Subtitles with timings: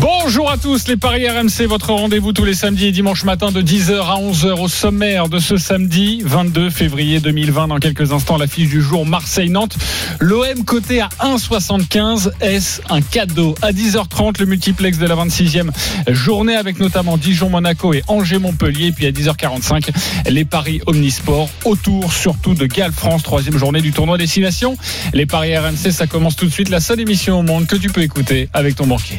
[0.00, 3.60] Bonjour à tous, les Paris RMC, votre rendez-vous tous les samedis et dimanches matin de
[3.60, 7.66] 10h à 11h au sommaire de ce samedi 22 février 2020.
[7.66, 9.76] Dans quelques instants, l'affiche du jour Marseille-Nantes.
[10.20, 12.30] L'OM coté à 1,75.
[12.40, 13.56] Est-ce un cadeau?
[13.60, 15.70] À 10h30, le multiplex de la 26e
[16.06, 18.92] journée avec notamment Dijon-Monaco et Angers-Montpellier.
[18.92, 19.88] Puis à 10h45,
[20.28, 24.76] les Paris Omnisport autour surtout de Galles-France, troisième journée du tournoi Destination.
[25.12, 26.68] Les Paris RMC, ça commence tout de suite.
[26.68, 29.18] La seule émission au monde que tu peux écouter avec ton banquier.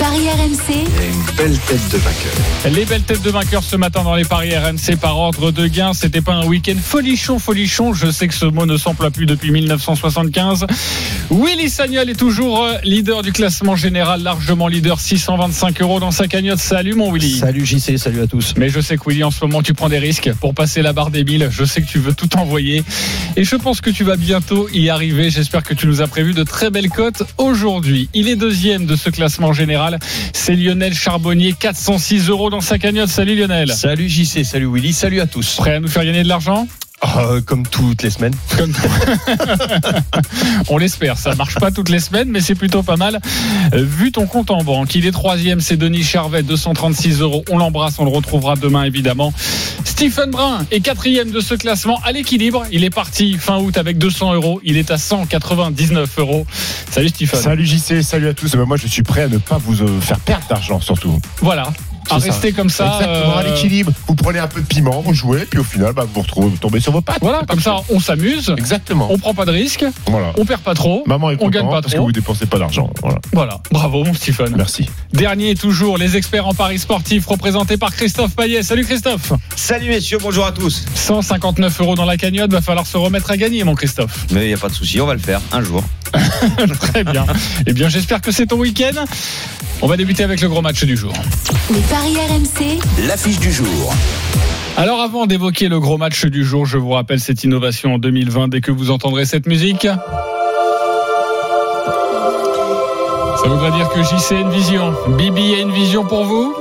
[0.00, 2.74] Paris RMC, une belle tête de vainqueur.
[2.74, 5.92] Les belles têtes de vainqueurs ce matin dans les paris RMC par ordre de gain.
[5.92, 7.92] C'était pas un week-end folichon, folichon.
[7.92, 10.66] Je sais que ce mot ne s'emploie plus depuis 1975.
[11.30, 16.28] Willy Sagnol est toujours euh, leader du classement général, largement leader, 625 euros dans sa
[16.28, 16.60] cagnotte.
[16.60, 17.36] Salut mon Willy.
[17.36, 18.54] Salut JC, salut à tous.
[18.56, 20.94] Mais je sais que Willy, en ce moment, tu prends des risques pour passer la
[20.94, 21.48] barre des 1000.
[21.50, 22.84] Je sais que tu veux tout envoyer.
[23.36, 25.28] Et je pense que tu vas bientôt y arriver.
[25.28, 28.08] J'espère que tu nous as prévu de très belles cotes aujourd'hui.
[28.14, 29.89] Il est deuxième de ce classement général.
[30.32, 33.08] C'est Lionel Charbonnier, 406 euros dans sa cagnotte.
[33.08, 33.72] Salut Lionel.
[33.72, 35.56] Salut JC, salut Willy, salut à tous.
[35.56, 36.66] Prêt à nous faire gagner de l'argent?
[37.16, 38.34] Euh, comme toutes les semaines.
[38.56, 38.74] Comme-
[40.68, 43.20] On l'espère, ça marche pas toutes les semaines, mais c'est plutôt pas mal.
[43.72, 47.42] Vu ton compte en banque, il est troisième, c'est Denis Charvet, 236 euros.
[47.50, 49.32] On l'embrasse, on le retrouvera demain évidemment.
[49.84, 52.64] Stephen Brun est quatrième de ce classement à l'équilibre.
[52.70, 54.60] Il est parti fin août avec 200 euros.
[54.62, 56.46] Il est à 199 euros.
[56.90, 57.40] Salut Stephen.
[57.40, 58.50] Salut JC, salut à tous.
[58.54, 61.18] Eh ben, Moi, je suis prêt à ne pas vous euh, faire perdre d'argent, surtout.
[61.40, 61.72] Voilà.
[62.10, 62.32] À C'est ça.
[62.32, 62.98] rester comme ça.
[63.00, 63.92] Exactement, à euh, l'équilibre.
[64.06, 66.48] Vous prenez un peu de piment, vous jouez, puis au final, bah, vous vous retrouvez,
[66.48, 67.18] vous tombez sur vos pattes.
[67.20, 68.52] Voilà, comme ça, on s'amuse.
[68.56, 69.08] Exactement.
[69.10, 69.84] On prend pas de risques.
[70.06, 70.32] Voilà.
[70.36, 71.04] On perd pas trop.
[71.06, 72.06] Maman est on gagne contente pas parce que trop.
[72.06, 72.90] vous dépensez pas d'argent.
[73.02, 73.18] Voilà.
[73.32, 73.60] Voilà.
[73.70, 74.54] Bravo, mon Stephen.
[74.56, 74.88] Merci.
[75.12, 78.62] Dernier toujours, les experts en paris sportifs, représentés par Christophe Payet.
[78.62, 79.32] Salut Christophe.
[79.56, 80.84] Salut messieurs, bonjour à tous.
[80.94, 84.26] 159 euros dans la cagnotte, va falloir se remettre à gagner, mon Christophe.
[84.32, 85.84] Mais il n'y a pas de souci, on va le faire un jour.
[86.80, 87.24] Très bien.
[87.66, 89.04] Eh bien, j'espère que c'est ton week-end.
[89.82, 91.12] On va débuter avec le gros match du jour.
[91.72, 93.92] les paris RMC, L'affiche du jour.
[94.78, 98.48] Alors, avant d'évoquer le gros match du jour, je vous rappelle cette innovation en 2020
[98.48, 99.82] dès que vous entendrez cette musique.
[99.82, 99.98] Ça
[103.48, 104.94] voudrait dire que JC a une vision.
[105.18, 106.54] Bibi a une vision pour vous?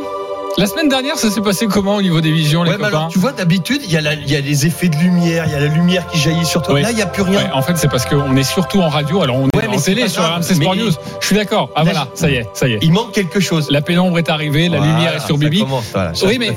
[0.59, 3.08] La semaine dernière, ça s'est passé comment au niveau des visions, les Ouais, copains alors,
[3.08, 5.68] tu vois, d'habitude, il y, a y les effets de lumière, il y a la
[5.68, 6.74] lumière qui jaillit sur toi.
[6.74, 6.81] Oui.
[6.81, 7.44] Là, il n'y a plus rien.
[7.46, 9.22] Ouais, en fait, c'est parce qu'on est surtout en radio.
[9.22, 10.42] Alors, on est Ouais, en c'est télé sur grave.
[10.46, 10.92] RMC Sport News.
[11.22, 11.70] Je suis d'accord.
[11.75, 12.80] Ah Là, voilà, ça y est, ça y est.
[12.81, 13.68] Il manque quelque chose.
[13.72, 15.59] La pénombre est arrivée, la Voilà, lumière est sur ça Bibi.
[15.62, 16.52] commence, voilà, ça, Oui, mais-.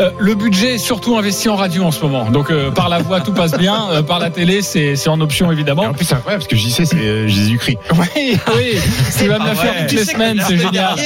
[0.00, 2.28] Euh, le budget est surtout investi en radio en ce moment.
[2.28, 3.90] Donc, euh, par la voix, tout passe bien.
[3.92, 5.82] Euh, par la télé, c'est c'est en option, Et évidemment.
[5.84, 7.78] en plus, c'est incroyable parce que JC, c'est euh, Jésus-Christ.
[7.92, 8.78] Oui, oui.
[9.12, 9.80] Ce qu'il va me Ah la faire ouais.
[9.86, 10.96] toutes les sais semaines, c'est génial.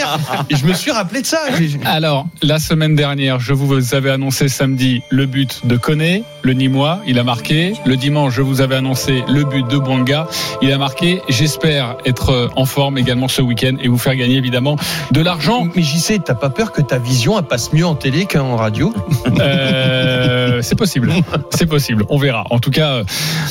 [0.49, 1.41] Je me suis rappelé de ça.
[1.85, 7.01] Alors, la semaine dernière, je vous avais annoncé samedi le but de Koné, le Nîmois,
[7.07, 7.75] il a marqué.
[7.85, 10.27] Le dimanche, je vous avais annoncé le but de Bouanga,
[10.63, 11.21] il a marqué.
[11.29, 14.77] J'espère être en forme également ce week-end et vous faire gagner évidemment
[15.11, 15.67] de l'argent.
[15.75, 18.93] Mais JC, t'as pas peur que ta vision elle passe mieux en télé qu'en radio?
[19.41, 21.13] Euh, c'est possible,
[21.51, 22.05] c'est possible.
[22.09, 22.45] On verra.
[22.51, 23.03] En tout cas,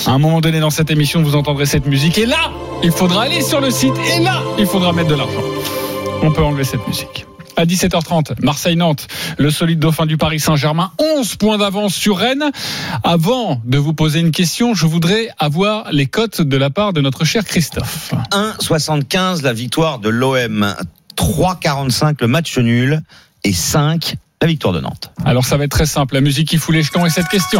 [0.06, 2.52] à un moment donné dans cette émission, vous entendrez cette musique et là,
[2.84, 5.44] il faudra aller sur le site et là, il faudra mettre de l'argent.
[6.22, 7.29] On peut enlever cette musique.
[7.60, 12.52] À 17h30, Marseille-Nantes, le solide dauphin du Paris Saint-Germain, 11 points d'avance sur Rennes.
[13.04, 17.02] Avant de vous poser une question, je voudrais avoir les cotes de la part de
[17.02, 18.14] notre cher Christophe.
[18.32, 20.74] 1,75 la victoire de l'OM,
[21.18, 23.02] 3,45 le match nul
[23.44, 25.12] et 5 la victoire de Nantes.
[25.26, 27.60] Alors ça va être très simple, la musique qui fout les jetons et cette question.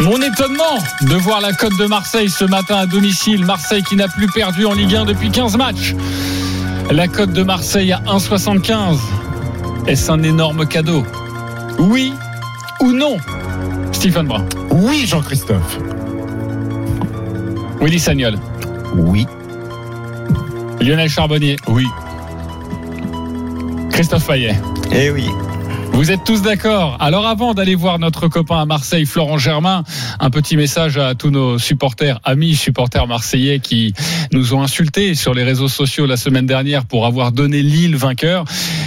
[0.00, 4.08] Mon étonnement de voir la cote de Marseille ce matin à domicile, Marseille qui n'a
[4.08, 5.94] plus perdu en Ligue 1 depuis 15 matchs.
[6.90, 8.98] La cote de Marseille à 1,75.
[9.86, 11.04] Est-ce un énorme cadeau?
[11.78, 12.12] Oui
[12.80, 13.18] ou non?
[13.92, 14.44] Stephen Brun.
[14.70, 15.78] Oui, Jean-Christophe.
[17.80, 18.38] Willy Sagnol.
[18.96, 19.26] Oui.
[20.80, 21.56] Lionel Charbonnier.
[21.66, 21.86] Oui.
[23.90, 24.56] Christophe Fayet.
[24.92, 25.28] Eh oui.
[25.98, 29.82] Vous êtes tous d'accord Alors avant d'aller voir notre copain à Marseille, Florent Germain,
[30.20, 33.94] un petit message à tous nos supporters, amis supporters marseillais qui
[34.32, 38.44] nous ont insultés sur les réseaux sociaux la semaine dernière pour avoir donné Lille vainqueur.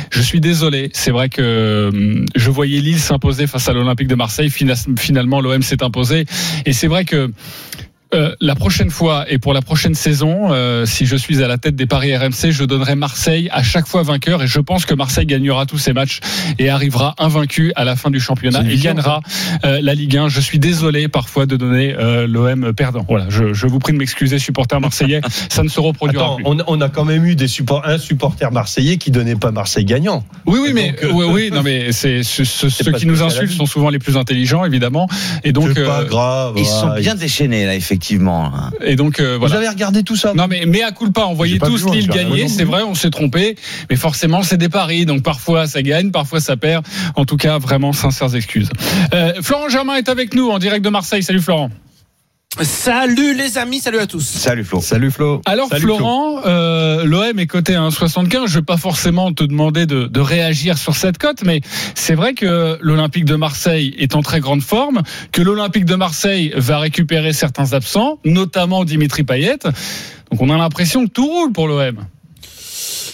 [0.09, 4.15] Je suis désolé, c'est vrai que hum, je voyais Lille s'imposer face à l'Olympique de
[4.15, 4.49] Marseille.
[4.49, 6.25] Fina- Finalement, l'OM s'est imposé.
[6.65, 7.29] Et c'est vrai que
[8.13, 11.57] Euh, la prochaine fois et pour la prochaine saison, euh, si je suis à la
[11.57, 14.93] tête des paris RMC, je donnerai Marseille à chaque fois vainqueur et je pense que
[14.93, 16.19] Marseille gagnera tous ses matchs
[16.59, 19.21] et arrivera invaincu à la fin du championnat et gagnera
[19.63, 20.27] euh, la Ligue 1.
[20.27, 23.05] Je suis désolé parfois de donner euh, l'OM perdant.
[23.07, 26.43] Voilà, je, je vous prie de m'excuser, supporters marseillais, ça ne se reproduira Attends, plus.
[26.45, 29.85] on, on a quand même eu des support, un supporter marseillais qui donnait pas Marseille
[29.85, 30.25] gagnant.
[30.45, 33.05] Oui, oui, mais Donc, euh, oui, oui, non, mais c'est ce- ce- C'est ceux qui
[33.05, 35.07] nous insultent sont souvent les plus intelligents, évidemment,
[35.45, 36.55] et donc C'est pas euh, grave.
[36.57, 36.99] Ils sont ouais.
[36.99, 38.00] bien déchaînés là, effectivement.
[38.09, 38.69] Là.
[38.85, 39.57] et donc euh, Vous voilà.
[39.57, 42.07] avez regardé tout ça Non mais mais à culpa, on voyait pas tous moi, Lille
[42.07, 43.55] gagner, c'est vrai, on s'est trompé,
[43.89, 46.85] mais forcément c'est des paris, donc parfois ça gagne, parfois ça perd.
[47.15, 48.69] En tout cas, vraiment sincères excuses.
[49.13, 51.23] Euh, Florent Germain est avec nous en direct de Marseille.
[51.23, 51.69] Salut Florent.
[52.59, 54.25] Salut les amis, salut à tous.
[54.25, 54.81] Salut Flo.
[54.81, 55.41] Salut Flo.
[55.45, 58.47] Alors Salut, Florent, euh, l'OM est coté à 1,75.
[58.47, 61.61] Je vais pas forcément te demander de, de réagir sur cette cote, mais
[61.95, 65.01] c'est vrai que l'Olympique de Marseille est en très grande forme,
[65.31, 69.59] que l'Olympique de Marseille va récupérer certains absents, notamment Dimitri Payet.
[70.29, 72.05] Donc on a l'impression que tout roule pour l'OM.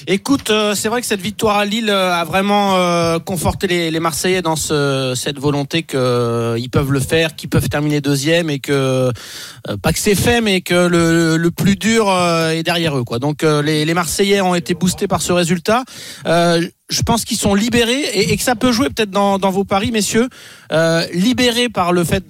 [0.09, 3.99] Écoute, euh, c'est vrai que cette victoire à Lille euh, a vraiment euh, conforté les,
[3.99, 8.49] Marseillais dans ce, cette volonté que euh, ils peuvent le faire, qu'ils peuvent terminer deuxième
[8.49, 9.11] et que
[9.83, 13.03] pas que c'est fait, mais que le, plus dur est derrière eux.
[13.03, 13.19] Quoi.
[13.19, 15.83] Donc les Marseillais ont été boostés par ce résultat.
[16.89, 20.29] Je pense qu'ils sont libérés et, que ça peut jouer peut-être dans, vos paris, messieurs.
[20.71, 22.23] Euh, libérés par le fait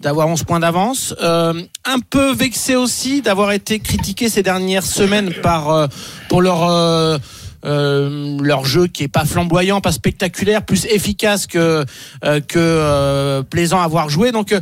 [0.00, 1.14] d'avoir 11 points d'avance.
[1.22, 5.86] Euh, un peu vexés aussi d'avoir été critiqués ces dernières semaines par euh,
[6.28, 7.20] pour leur
[7.64, 11.84] euh, leur jeu qui est pas flamboyant, pas spectaculaire, plus efficace que
[12.24, 14.32] euh, que euh, plaisant à voir jouer.
[14.32, 14.60] Donc euh,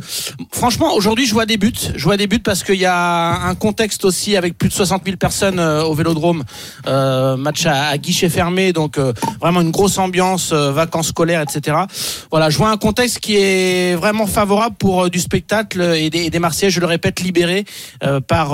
[0.51, 1.73] franchement, aujourd'hui, je vois des buts.
[1.95, 5.03] Je vois des buts parce qu'il y a un contexte aussi avec plus de 60
[5.05, 6.43] 000 personnes euh, au Vélodrome,
[6.85, 8.97] match à, guichet fermé, donc
[9.39, 11.77] vraiment une grosse ambiance, vacances scolaires, etc.
[12.31, 16.29] Voilà, je vois un contexte qui est vraiment favorable pour du spectacle et des, et
[16.29, 17.65] des Marseillais, je le répète, libérés
[18.27, 18.51] par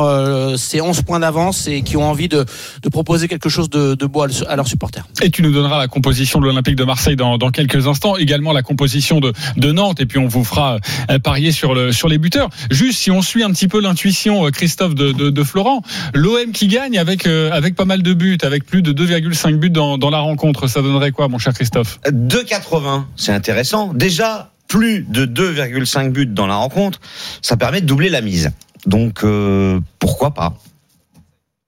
[0.57, 2.45] ces 11 points d'avance et qui ont envie de,
[2.81, 5.07] de proposer quelque chose de, de beau à leurs supporters.
[5.21, 8.53] Et tu nous donneras la composition de l'Olympique de Marseille dans, dans quelques instants, également
[8.53, 10.77] la composition de, de Nantes, et puis on vous fera
[11.09, 12.49] euh, parier sur, le, sur les buteurs.
[12.71, 15.81] Juste si on suit un petit peu l'intuition, euh, Christophe, de, de, de Florent,
[16.13, 19.69] l'OM qui gagne avec, euh, avec pas mal de buts, avec plus de 2,5 buts
[19.69, 21.99] dans, dans la rencontre, ça donnerait quoi, mon cher Christophe?
[22.05, 23.93] 2,80, c'est intéressant.
[23.93, 26.99] Déjà, plus de 2,5 buts dans la rencontre,
[27.41, 28.51] ça permet de doubler la mise.
[28.85, 30.53] Donc, euh, pourquoi pas?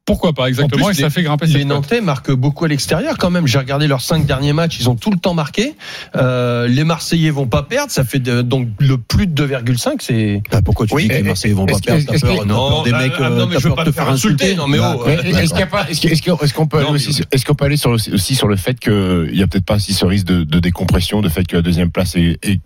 [0.07, 1.65] Pourquoi pas exactement plus, Et ça les- fait grimper Les.
[1.65, 3.45] Nantais marquent beaucoup à l'extérieur quand même.
[3.45, 5.75] J'ai regardé leurs cinq derniers matchs, ils ont tout le temps marqué.
[6.15, 10.42] Euh, les Marseillais vont pas perdre, ça fait de- donc le plus de 2,5, c'est.
[10.50, 12.04] Bah, pourquoi tu Oui, dis que les Marseillais vont pas perdre?
[12.07, 14.07] T'as peur, non, des ah, mecs, ah, euh, non, mais je veux pas te faire
[14.09, 16.42] insulter, insulter non, mais oh, Mais Est-ce qu'il y a pas- est-ce que- est-ce que-
[16.44, 17.27] est-ce qu'on peut aller aussi, bon.
[17.30, 19.75] est-ce qu'on peut aller sur le- aussi sur le fait qu'il y a peut-être pas
[19.75, 22.62] aussi ce risque de, de décompression, de fait que la deuxième place est, est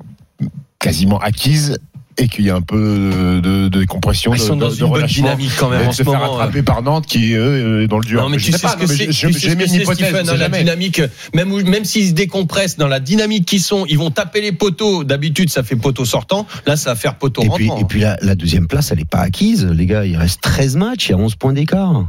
[0.77, 1.79] quasiment acquise?
[2.17, 4.75] Et qu'il y a un peu de, de, de décompression, Ils de, sont dans de-
[4.75, 6.33] de une bonne dynamique quand même en ce se faire moment.
[6.39, 8.21] attraper par Nantes qui eux est dans le dur.
[8.21, 9.81] Non, mais Je tu sais sais pas, ce que c'est, tu j'ai ce mis une
[9.81, 11.01] hypothèse, hein, la dynamique,
[11.33, 14.51] même, où- même s'ils se décompressent dans la dynamique qu'ils sont, ils vont taper les
[14.51, 15.03] poteaux.
[15.03, 16.45] D'habitude, ça fait poteau sortant.
[16.65, 19.05] Là, ça va faire poteau Et puis, et puis la, la deuxième place, elle n'est
[19.05, 20.05] pas acquise, les gars.
[20.05, 22.05] Il reste 13 matchs, il y a 11 points d'écart.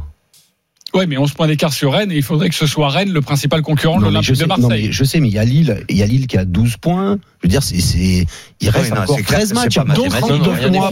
[0.93, 3.21] Ouais, mais 11 points d'écart sur Rennes, et il faudrait que ce soit Rennes le
[3.21, 4.85] principal concurrent de l'Olympique de non, Marseille.
[4.85, 6.77] mais je sais, mais il y a Lille, il y a Lille qui a 12
[6.77, 7.17] points.
[7.41, 8.25] Je veux dire, c'est, c'est,
[8.61, 9.75] il reste Oui, non, encore c'est clair 13 que c'est matchs.
[9.75, 10.11] pas Donc,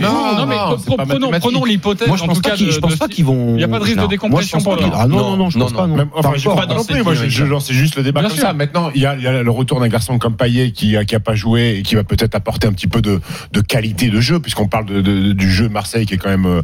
[0.02, 2.08] Non, non, mais prenons, l'hypothèse.
[2.08, 3.52] Moi, je en pense tout pas cas, je pense pas qu'ils vont.
[3.52, 5.74] Il n'y a pas de risque de décompression pour Ah non, non, non, je pense
[5.74, 7.04] pas, enfin, je pas non plus.
[7.04, 8.54] Moi, je, lance juste le débat comme ça.
[8.54, 11.06] Maintenant, il y a, il y a le retour d'un garçon comme Payet qui a,
[11.06, 13.20] qui a pas joué et qui va peut-être apporter un petit peu de,
[13.52, 16.62] de qualité de jeu, puisqu'on parle du jeu de Marseille qui est quand même euh,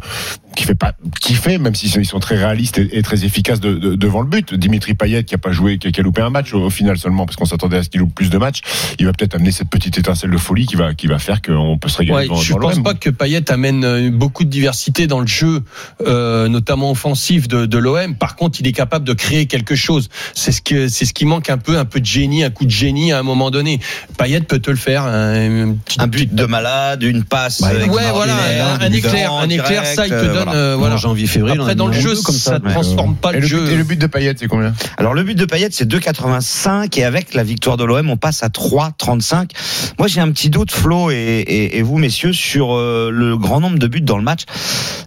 [0.57, 3.59] qui fait pas kiffer, même s'ils sont, ils sont très réalistes et, et très efficaces
[3.59, 4.53] de- de- devant le but.
[4.55, 6.69] Dimitri Payet qui a pas joué, qui a, qui a loupé un match au, au
[6.69, 8.61] final seulement, parce qu'on s'attendait à ce qu'il loupe plus de matchs.
[8.99, 11.77] Il va peut-être amener cette petite étincelle de folie qui va qui va faire qu'on
[11.77, 14.49] peut se régaler Ouais, devant, je devant pense pas que Payet amène euh, beaucoup de
[14.49, 15.61] diversité dans le jeu,
[16.05, 18.15] euh, notamment offensif de, de l'OM.
[18.15, 20.09] Par contre, il est capable de créer quelque chose.
[20.33, 22.65] C'est ce que c'est ce qui manque un peu, un peu de génie, un coup
[22.65, 23.79] de génie à un moment donné.
[24.17, 25.03] Payet peut te le faire.
[25.05, 27.61] Un, petit- Un but de malade, une passe.
[27.61, 28.35] Bah, ouais, voilà,
[28.79, 30.46] un, un éclair, un éclair, ça il te euh, donne.
[30.47, 30.59] Voilà.
[30.59, 30.95] euh, En voilà.
[30.97, 31.57] janvier, février.
[31.57, 33.65] Après, dans le jeu, comme ça ne transforme pas Et le jeu.
[33.65, 34.73] but, et le but de Payet, c'est combien?
[34.97, 38.43] Alors le but de Payet c'est 2,85 et avec la victoire de l'OM on passe
[38.43, 39.51] à 3,35.
[39.99, 43.59] Moi j'ai un petit doute Flo et, et- et vous messieurs sur euh, le grand
[43.59, 44.41] nombre de buts dans le match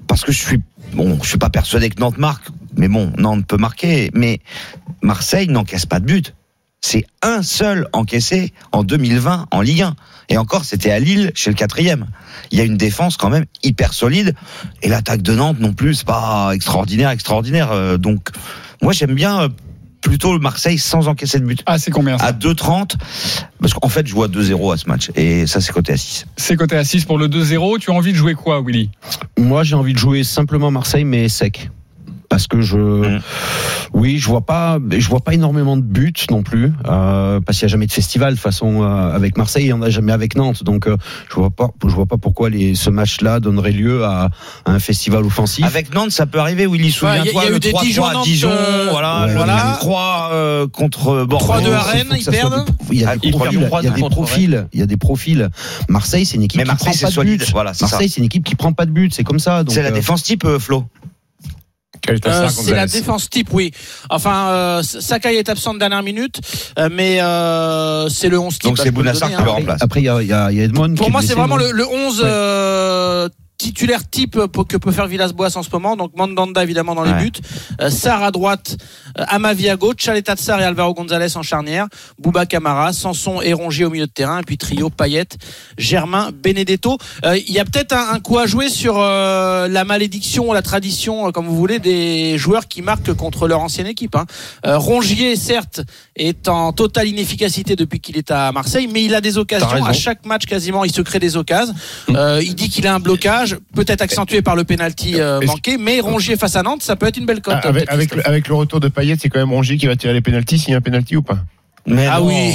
[0.06, 0.60] parce que je suis
[0.94, 2.44] bon je suis pas persuadé que Nantes marque
[2.76, 4.40] mais bon Nantes peut marquer mais
[5.02, 6.34] Marseille n'encaisse pas de but.
[6.82, 9.94] C'est un seul encaissé en 2020 en Ligue 1.
[10.30, 12.06] Et encore, c'était à Lille, chez le quatrième.
[12.52, 14.34] Il y a une défense quand même hyper solide.
[14.82, 17.70] Et l'attaque de Nantes non plus, c'est pas extraordinaire, extraordinaire.
[17.72, 18.30] Euh, Donc,
[18.80, 19.48] moi, j'aime bien euh,
[20.00, 21.62] plutôt le Marseille sans encaisser de but.
[21.66, 22.24] Ah, c'est combien ça?
[22.26, 22.94] À 2,30.
[23.60, 25.10] Parce qu'en fait, je vois 2-0 à ce match.
[25.16, 26.26] Et ça, c'est coté à 6.
[26.38, 27.78] C'est coté à 6 pour le 2-0.
[27.78, 28.90] Tu as envie de jouer quoi, Willy?
[29.38, 31.70] Moi, j'ai envie de jouer simplement Marseille, mais sec.
[32.30, 33.20] Parce que je, Mm.
[33.92, 37.66] oui, je vois pas, je vois pas énormément de buts non plus, euh, parce qu'il
[37.66, 39.90] n'y a jamais de festival de toute façon euh, avec Marseille, il n'y en a
[39.90, 40.96] jamais avec Nantes, donc euh,
[41.28, 44.30] je vois pas, je vois pas pourquoi les, ce match-là donnerait lieu à,
[44.64, 45.66] à un festival offensif.
[45.66, 46.84] Avec Nantes, ça peut arriver, Willy.
[47.02, 48.88] Ouais, il y a- Souviens-toi, il y a eu le des 3-3 Dijon-Nantes, Dijon, euh,
[48.92, 49.76] voilà, ouais, le voilà.
[49.80, 51.46] 3 euh, contre Bordeaux.
[51.46, 52.64] 3-2 à Il Rennes, ils perdent.
[52.64, 54.66] des- Il y a Ah, des ils profils, perdent il y a des contre profils,
[54.72, 55.48] il y a des profils.
[55.88, 57.40] Marseille, c'est une équipe Mais qui Marseille, prend c'est pas de solide.
[57.40, 57.50] but.
[57.50, 59.64] Voilà, c'est Marseille, c'est une équipe qui prend pas de but, c'est comme ça.
[59.68, 60.46] C'est la euh, défense type,
[62.14, 62.30] euh, Flo.
[62.32, 63.72] Euh, c'est la défense type, oui.
[64.08, 66.40] Enfin, euh, Sakai est absent de dernière minute,
[66.78, 68.62] euh, mais euh, c'est le 11 type.
[68.64, 69.44] Donc bah, c'est le Bounassar qui le hein.
[69.44, 69.82] remplace.
[69.82, 70.94] Après, il y a, il y a, y a Edmond.
[70.94, 73.28] Pour est moi, c'est vraiment le, le 11 Ouais.
[73.60, 74.38] Titulaire type
[74.68, 75.94] que peut faire Villas-Boas en ce moment.
[75.94, 77.24] Donc Mandanda évidemment dans les Ouais.
[77.24, 77.40] buts,
[77.82, 78.76] euh, Sarr à droite,
[79.18, 81.86] euh, Amavi à gauche, Chaleta de Sarr et Alvaro González en charnière,
[82.18, 85.26] Bouba Camara, Sanson et Rongier au milieu de terrain, et puis trio Payet,
[85.76, 86.96] Germain, Benedetto.
[87.24, 90.62] Euh, Il y a peut-être un, un coup à jouer sur euh, la malédiction, la
[90.62, 94.14] tradition, comme vous voulez, des joueurs qui marquent contre leur ancienne équipe.
[94.16, 94.24] hein.
[94.66, 95.82] Euh, Rongier, certes,
[96.16, 99.92] est en totale inefficacité depuis qu'il est à Marseille, mais il a des occasions à
[99.92, 100.84] chaque match quasiment.
[100.84, 101.74] Il se crée des occasions.
[102.10, 106.00] Euh, il dit qu'il a un blocage, peut-être accentué par le penalty euh, manqué, mais
[106.00, 107.56] Rongier face à Nantes, ça peut être une belle cote.
[107.62, 110.12] Ah, avec, le, avec le retour de Payet, c'est quand même Rongier qui va tirer
[110.12, 111.38] les pénalties s'il y a un pénalty ou pas
[111.86, 112.26] Mais Ah non.
[112.28, 112.52] oui.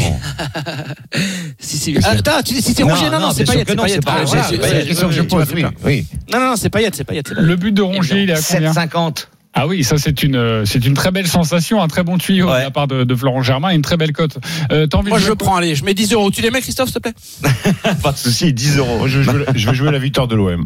[1.59, 1.97] si, si.
[2.03, 3.99] Ah, attends, tu- si c'est Rongier, non, non, c'est Payet, c'est Payet.
[4.73, 5.47] la question que je pose,
[5.83, 6.05] oui.
[6.31, 7.23] Non, non, non, c'est Payet, c'est Payet.
[7.31, 9.27] Le but de Rongier, il est à combien 7,50.
[9.57, 12.49] Ah oui, ça c'est une euh, c'est une très belle sensation, un très bon tuyau
[12.49, 12.57] Ouais.
[12.59, 14.37] de la part de, de Florent Germain une très belle cote.
[14.73, 16.29] Euh, t'as envie Moi, de je prends, allez, je mets 10 euros.
[16.29, 17.13] Tu les mets, Christophe, s'il te plaît?
[18.03, 19.07] Pas de souci, 10 euros.
[19.07, 20.65] Je, jouer, je vais jouer la victoire de l'OM.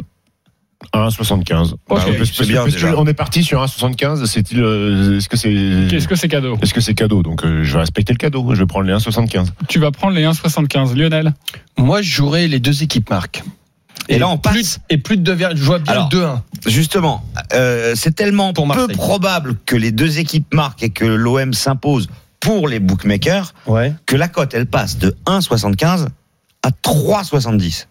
[0.94, 1.72] 1,75.
[1.72, 2.94] Bah, Ok, parce- c'est parce- bien, parce que déjà.
[2.98, 4.26] on est parti sur 1,75.
[4.26, 7.64] C'est-il, euh, est-ce que c'est, Qu'est-ce que c'est cadeau est-ce que c'est cadeau Donc, euh,
[7.64, 8.54] je vais respecter le cadeau.
[8.54, 9.52] Je vais prendre les 1,75.
[9.68, 10.96] Tu vas prendre les 1,75.
[10.96, 11.34] Lionel
[11.78, 13.44] Moi, je jouerais les deux équipes marques.
[14.08, 14.80] Et là, on plus, passe.
[14.90, 16.44] Et plus de deux ver- Je vois bien Alors, le 2-1.
[16.66, 18.96] Justement, euh, c'est tellement Pour peu Marseille.
[18.96, 22.08] probable que les deux équipes marquent et que l'OM s'impose
[22.40, 23.94] pour les bookmakers Ouais.
[24.08, 26.08] que la cote, elle passe de 1,75
[26.64, 27.88] à 3,70.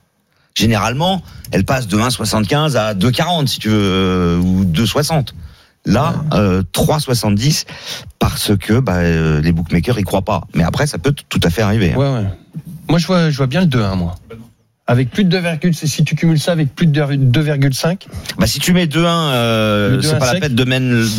[0.59, 1.23] Généralement,
[1.53, 5.29] elle passe de 1,75 à 2,40 si tu veux, euh, ou 2,60.
[5.87, 7.65] Là, euh, 3,70
[8.19, 10.49] parce que bah, euh, les bookmakers y croient pas.
[10.55, 11.93] Mais après, ça peut tout à fait arriver.
[11.93, 11.97] hein.
[11.97, 12.27] Ouais, ouais.
[12.89, 14.17] Moi, je vois, je vois bien le 2-1, moi.
[14.91, 18.07] Avec plus de 2, si tu cumules ça avec plus de 2,5.
[18.39, 20.41] Bah, si tu mets 2-1, euh, Le 2-1 c'est pas la sec.
[20.41, 20.65] peine de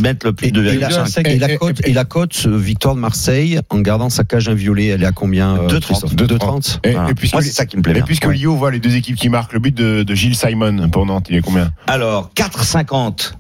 [0.01, 0.89] mettre le plus Et, de et 2,5.
[0.89, 1.27] la, sec.
[1.27, 4.23] et la Et- cote, et- et la cote, euh, victoire de Marseille en gardant sa
[4.23, 5.81] cage inviolée, elle est à combien euh, 2,30.
[5.81, 6.27] Christophe 2,30.
[6.39, 7.09] 2,30 Et, Voilà.
[7.11, 8.05] et puisque, Moi, c'est ça qui me plaît et bien.
[8.05, 8.33] puisque Ouais.
[8.33, 11.27] Lio voit les deux équipes qui marquent, le but de, de Gilles Simon pour Nantes,
[11.29, 13.33] il est combien Alors, 4,50.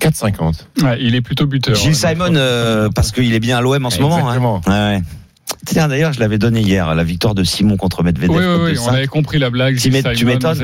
[0.00, 0.66] 4,50.
[0.82, 1.74] Ouais, il est plutôt buteur.
[1.74, 4.18] Gilles Simon, euh, parce qu'il est bien à l'OM en ce moment.
[4.18, 4.62] Exactement.
[4.66, 4.70] Hein.
[4.92, 5.02] Ouais, ouais.
[5.66, 8.30] Tiens, d'ailleurs, je l'avais donné hier, la victoire de Simon contre Medvedev.
[8.30, 8.92] Oui, oui, on 5.
[8.94, 9.76] avait compris la blague.
[9.78, 10.14] Tu m'étonnes.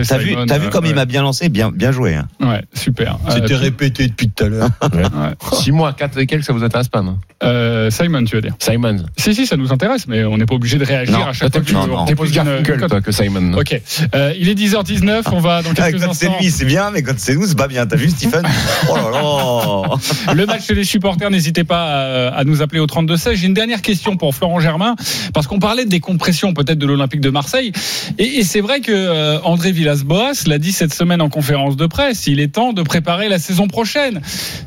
[0.07, 2.15] T'as vu, Simon, t'as vu euh, comme il m'a bien lancé Bien, bien joué.
[2.15, 2.27] hein.
[2.41, 3.19] Ouais, super.
[3.29, 4.69] Euh, C'était répété depuis tout à l'heure.
[4.83, 5.35] ouais.
[5.53, 8.55] 6 mois, 4 et quelques, ça vous intéresse pas, non Euh, Simon, tu veux dire
[8.59, 8.97] Simon.
[9.17, 11.53] Si, si, ça nous intéresse, mais on n'est pas obligé de réagir Non, à chaque
[11.53, 12.05] fois plus, que non, tu- non.
[12.07, 13.53] t'es plus Garfunkel, toi, que Simon.
[13.59, 13.81] Ok,
[14.15, 17.03] Euh, il est 10h19, on va dans Ah, quelques quand c'est lui, c'est bien, mais
[17.03, 17.87] quand c'est nous, c'est pas bien.
[17.87, 18.43] T'as vu, Stephen
[18.91, 23.35] Oh là là Le match des supporters, n'hésitez pas à, à nous appeler au 32-16.
[23.37, 24.74] J'ai une dernière question pour Florent Germain,
[25.33, 27.73] parce qu'on parlait de décompression peut-être de l'Olympique de Marseille.
[28.19, 32.27] Et, c'est vrai que euh, André Villas-Boas l'a dit cette semaine en conférence de presse,
[32.27, 34.21] il est temps de préparer la saison prochaine.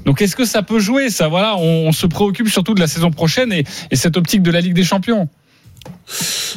[0.06, 1.28] Donc est-ce que ça peut jouer ça?
[1.28, 4.74] Voilà, on, se préoccupe surtout de la saison prochaine et cette optique de la Ligue
[4.74, 5.30] des Champions.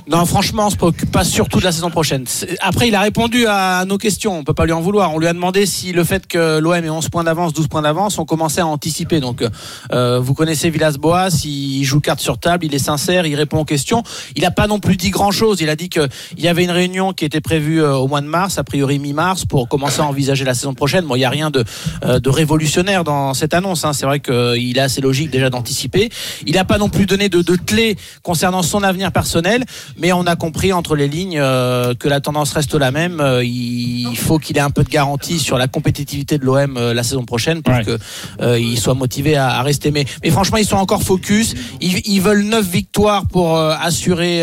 [0.08, 2.24] Non, franchement, on se préoccupe pas surtout de la saison prochaine.
[2.60, 4.38] Après, il a répondu à nos questions.
[4.38, 5.14] On peut pas lui en vouloir.
[5.14, 7.82] On lui a demandé si le fait que l'OM ait 11 points d'avance, 12 points
[7.82, 9.20] d'avance, on commençait à anticiper.
[9.20, 9.44] Donc,
[9.92, 13.64] euh, vous connaissez Villas-Boas, il joue carte sur table, il est sincère, il répond aux
[13.64, 14.02] questions.
[14.36, 15.60] Il a pas non plus dit grand chose.
[15.60, 18.20] Il a dit que il y avait une réunion qui était prévue euh, au mois
[18.20, 21.04] de mars, a priori mi-mars, pour commencer à envisager la saison prochaine.
[21.04, 21.64] Bon, il y a rien de,
[22.04, 23.84] euh, de révolutionnaire dans cette annonce.
[23.84, 23.92] Hein.
[23.92, 26.10] C'est vrai qu'il est assez logique déjà d'anticiper.
[26.46, 29.64] Il a pas non plus donné de, de clés concernant son avenir personnel,
[30.00, 33.20] mais on a compris entre les lignes euh, que la tendance reste la même.
[33.20, 36.94] Euh, il faut qu'il ait un peu de garantie sur la compétitivité de l'OM euh,
[36.94, 37.84] la saison prochaine pour Ouais.
[37.84, 37.98] que
[38.40, 39.90] euh, il soit motivé à, à rester.
[39.90, 41.54] Mais, mais franchement, ils sont encore focus.
[41.80, 44.42] Ils, ils veulent neuf victoires pour assurer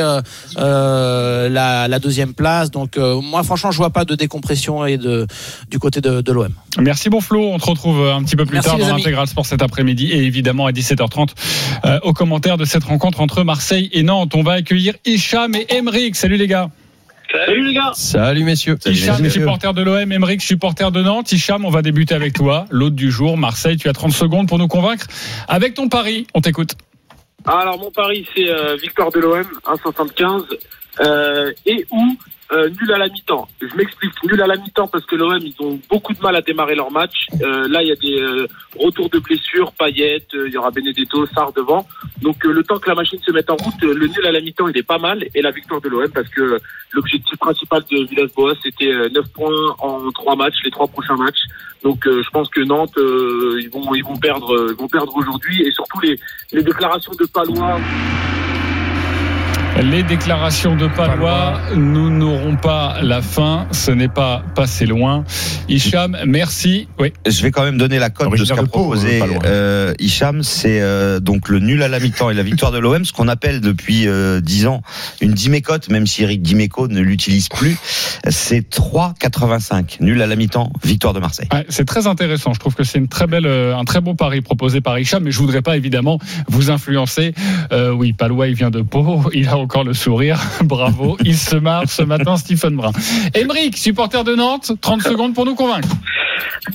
[0.56, 2.72] la, la deuxième place.
[2.72, 5.28] Donc moi, franchement, je vois pas de décompression et de
[5.70, 6.54] du côté de, de l'OM.
[6.80, 9.46] Merci bon Flo, on te retrouve un petit peu plus Merci, tard dans l'intégral sport
[9.46, 11.30] cet après-midi et évidemment à 17h30
[11.86, 14.34] euh, au commentaire de cette rencontre entre Marseille et Nantes.
[14.36, 14.94] On va accueillir
[15.38, 16.15] Hicham et Emeric.
[16.15, 16.70] Salut les gars.
[17.94, 18.75] Salut, messieurs.
[18.84, 19.41] Hicham, messieurs.
[19.41, 21.32] supporter de l'OM, Emeric, supporter de Nantes.
[21.32, 22.65] Hicham, on va débuter avec toi.
[22.72, 25.06] L'autre du jour, Marseille, tu as 30 secondes pour nous convaincre
[25.48, 26.25] avec ton pari.
[26.34, 26.74] On t'écoute.
[27.46, 30.46] Alors mon pari c'est euh, victoire de l'OM 1,75
[31.01, 32.18] euh, et ou
[32.51, 33.48] euh, nul à la mi-temps.
[33.62, 36.42] Je m'explique, nul à la mi-temps parce que l'OM ils ont beaucoup de mal à
[36.42, 37.27] démarrer leur match.
[37.42, 38.48] Euh, là il y a des euh,
[38.80, 41.86] retours de blessures, Payet, euh, il y aura Benedetto, Sarr devant.
[42.22, 44.32] Donc euh, le temps que la machine se mette en route, euh, le nul à
[44.32, 46.60] la mi-temps il est pas mal et la victoire de l'OM parce que
[46.94, 51.42] l'objectif principal de Villas-Boas c'était euh, 9 points en trois matchs, les trois prochains matchs.
[51.84, 55.72] Donc je pense que Nantes ils vont ils vont perdre ils vont perdre aujourd'hui et
[55.72, 56.20] surtout les
[56.51, 57.80] les déclarations de Palois
[59.83, 63.67] Les déclarations de Palois, nous n'aurons pas la fin.
[63.71, 65.24] Ce n'est pas passé loin.
[65.69, 66.88] Hicham, merci.
[67.00, 67.13] Oui.
[67.25, 70.43] Je vais quand même donner la cote de ce qu'a proposé euh, Hicham.
[70.43, 73.27] C'est euh, donc le nul à la mi-temps et la victoire de l'OM, ce qu'on
[73.27, 74.81] appelle depuis euh, 10 ans
[75.21, 77.77] une dimécote, même si Eric Dimeco ne l'utilise plus.
[78.29, 79.97] C'est 3,85.
[80.01, 81.47] Nul à la mi-temps, victoire de Marseille.
[81.53, 82.53] Ouais, c'est très intéressant.
[82.53, 85.24] Je trouve que c'est une très belle, euh, un très bon pari proposé par Hicham,
[85.24, 87.33] mais je voudrais pas évidemment vous influencer.
[87.71, 89.24] Euh, oui, Palois, il vient de Pau.
[89.33, 90.40] Il a encore le sourire.
[90.64, 91.18] Bravo.
[91.24, 92.92] Il se marre ce matin, Stephen Brun.
[93.34, 95.90] Emeric, supporter de Nantes, 30 secondes pour nous convaincre.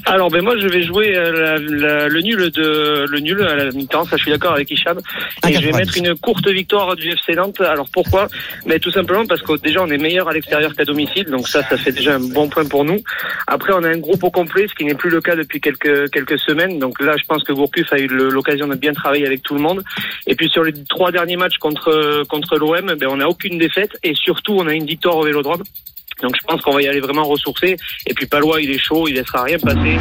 [0.07, 3.55] Alors ben moi je vais jouer euh, la- la- le nul de le nul à
[3.55, 4.99] la mi-temps, ça je suis d'accord avec Hicham.
[5.49, 7.61] Et je vais mettre une courte victoire du FC Nantes.
[7.61, 8.29] Alors pourquoi?
[8.67, 11.63] Mais tout simplement parce que déjà on est meilleur à l'extérieur qu'à domicile, donc ça
[11.69, 12.99] ça fait déjà un bon point pour nous.
[13.47, 16.11] Après on a un groupe au complet, ce qui n'est plus le cas depuis quelques
[16.11, 16.79] quelques semaines.
[16.79, 19.61] Donc là je pense que Gourcuff a eu l'occasion de bien travailler avec tout le
[19.61, 19.83] monde.
[20.27, 23.91] Et puis sur les trois derniers matchs contre contre l'OM, ben on n'a aucune défaite
[24.03, 25.63] et surtout on a une victoire au Vélodrome.
[26.23, 27.77] Donc je pense qu'on va y aller vraiment ressourcer.
[28.07, 29.99] Et puis Palois, il est chaud, il laissera rien passer.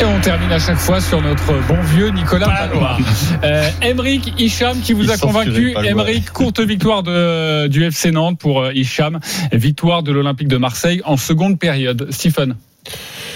[0.00, 2.96] Et on termine à chaque fois sur notre bon vieux Nicolas Palois.
[3.44, 5.74] Euh, Emeric, Hicham qui vous Il a convaincu.
[5.84, 9.20] Emeric, courte victoire de, du FC Nantes pour euh, Hicham.
[9.52, 12.08] Victoire de l'Olympique de Marseille en seconde période.
[12.10, 12.56] Stephen.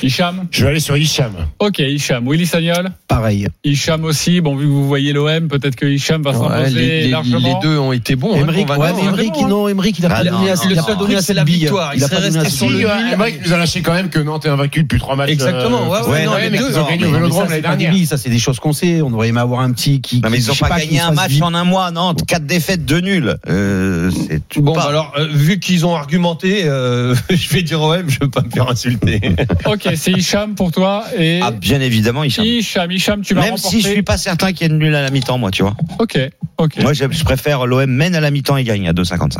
[0.06, 1.32] Hicham Je vais aller sur Hicham.
[1.58, 2.26] Ok, Hicham.
[2.28, 3.48] Willy Sagnol Pareil.
[3.64, 4.40] Hicham aussi.
[4.40, 7.38] Bon, vu que vous voyez l'OM, peut-être que Hicham va Ouais, s'imposer les, les- largement.
[7.38, 8.34] les deux ont été bons.
[8.34, 8.94] hein, ouais, mais hein.
[9.08, 10.86] Emeric, non, Emeric, il a Ah pas non, donné non, assez, il a le pas
[10.86, 11.94] seul donné assez c'est de la victoire.
[11.94, 12.80] Il serait pas donné resté sur le.
[13.12, 15.30] Emmerich nous a lâché quand même que Nantes est invaincu depuis trois matchs.
[15.30, 17.62] Exactement, ouais, ouais, ouais, non, ouais, mais ils ont gagné au Vélodrome ça, l'année c'est
[17.62, 18.06] pas des dernière.
[18.06, 19.02] ça, c'est des choses qu'on sait.
[19.02, 20.20] On aurait aimé avoir un petit qui.
[20.20, 22.24] Non mais ils ont je sais pas gagné un match en un mois, Nantes.
[22.26, 23.34] Quatre défaites, deux nuls.
[23.48, 24.10] Euh,
[24.56, 28.30] Bon, bah alors, euh, vu qu'ils ont argumenté, euh, je vais dire OM, je veux
[28.30, 29.20] pas me faire insulter.
[29.66, 31.04] Ok, c'est Hicham pour toi.
[31.18, 32.44] Et Ah, bien évidemment, Hicham.
[32.44, 33.76] Hicham, Hicham, tu vas Même remporter.
[33.76, 35.62] si je suis pas certain qu'il y ait de nul à la mi-temps, moi, tu
[35.62, 35.76] vois.
[35.98, 36.18] Ok,
[36.58, 36.78] ok.
[36.80, 39.38] Moi, je, je préfère l'OM mène à la mi-temps et gagne à 2,55.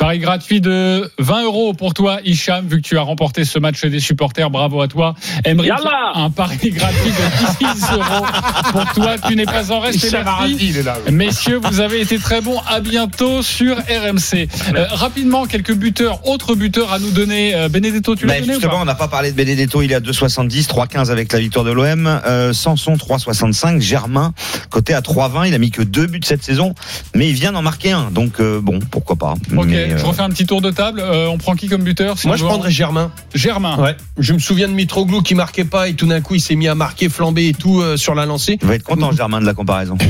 [0.00, 3.84] Paris gratuit de 20 euros pour toi, Hicham, vu que tu as remporté ce match
[3.84, 4.48] des supporters.
[4.48, 5.14] Bravo à toi.
[5.44, 8.24] Yallah un pari gratuit de 10 euros
[8.72, 9.16] pour toi.
[9.28, 10.02] Tu n'es pas en reste.
[10.02, 10.42] et Hicham merci.
[10.42, 10.96] Arati, il est là.
[11.12, 12.58] Messieurs, vous avez été très bons.
[12.66, 14.48] À bientôt sur RMC.
[14.74, 17.54] Euh, rapidement, quelques buteurs, autres buteurs à nous donner.
[17.54, 19.92] Euh, Benedetto, tu l'as donné ou justement, pas on n'a pas parlé de Benedetto, il
[19.92, 22.06] est à 2,70, 3,15 avec la victoire de l'OM.
[22.06, 23.82] Euh, Sanson, 3,65.
[23.82, 24.32] Germain,
[24.70, 25.48] côté à 3,20.
[25.48, 26.74] Il a mis que deux buts cette saison,
[27.14, 28.10] mais il vient d'en marquer un.
[28.10, 29.34] Donc, euh, bon, pourquoi pas.
[29.50, 31.00] Mais, euh, je refais un petit tour de table.
[31.00, 33.10] Euh, on prend qui comme buteur si Moi, je prendrais Germain.
[33.34, 33.76] Germain.
[33.78, 33.96] Ouais.
[34.18, 36.68] Je me souviens de Mitroglou qui marquait pas et tout d'un coup, il s'est mis
[36.68, 38.58] à marquer, flamber et tout euh, sur la lancée.
[38.60, 39.96] il va être content, Germain, de la comparaison.
[40.00, 40.08] Ouais,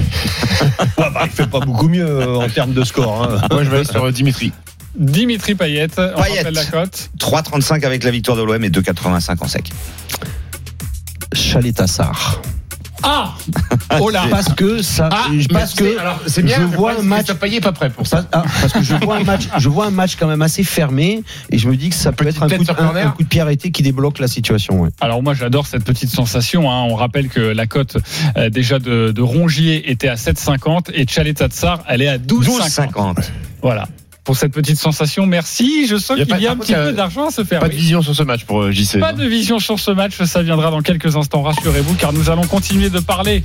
[0.96, 3.22] bah, il fait pas beaucoup mieux euh, en termes de score.
[3.24, 3.40] hein.
[3.50, 4.52] Moi, je vais aller sur euh, Dimitri.
[4.98, 5.86] Dimitri Payet.
[5.96, 6.38] On Payet.
[6.38, 7.10] rappelle la cote.
[7.18, 9.70] 3,35 avec la victoire de l'OM et 2,85 en sec.
[11.32, 12.42] Chalet Tassar.
[13.02, 13.34] Ah
[14.00, 17.26] Oh là Parce que ça, Ah, parce que alors, c'est bien, je vois un match.
[17.30, 18.26] Est pas prêt pour ça.
[18.32, 21.22] Ah, parce que je vois un match, je vois un match quand même assez fermé
[21.50, 23.28] et je me dis que ça peut être un coup, de, un- un coup de
[23.28, 24.80] pied arrêté qui débloque la situation.
[24.82, 24.90] ouais.
[25.00, 26.70] Alors moi j'adore cette petite sensation.
[26.70, 26.84] hein.
[26.88, 27.96] On rappelle que la cote
[28.36, 32.92] euh, déjà de, de Rongier était à 7,50 et Chalet Tatsar elle est à 12,50.
[32.92, 33.16] 12,50.
[33.62, 33.88] Voilà.
[34.30, 35.88] Pour cette petite sensation, merci.
[35.88, 37.58] Je sens Y a qu'il y a un petit peu d'argent à se faire.
[37.58, 39.00] Pas de vision sur ce match pour euh, JC.
[39.00, 42.46] Pas de vision sur ce match, ça viendra dans quelques instants, rassurez-vous, car nous allons
[42.46, 43.42] continuer de parler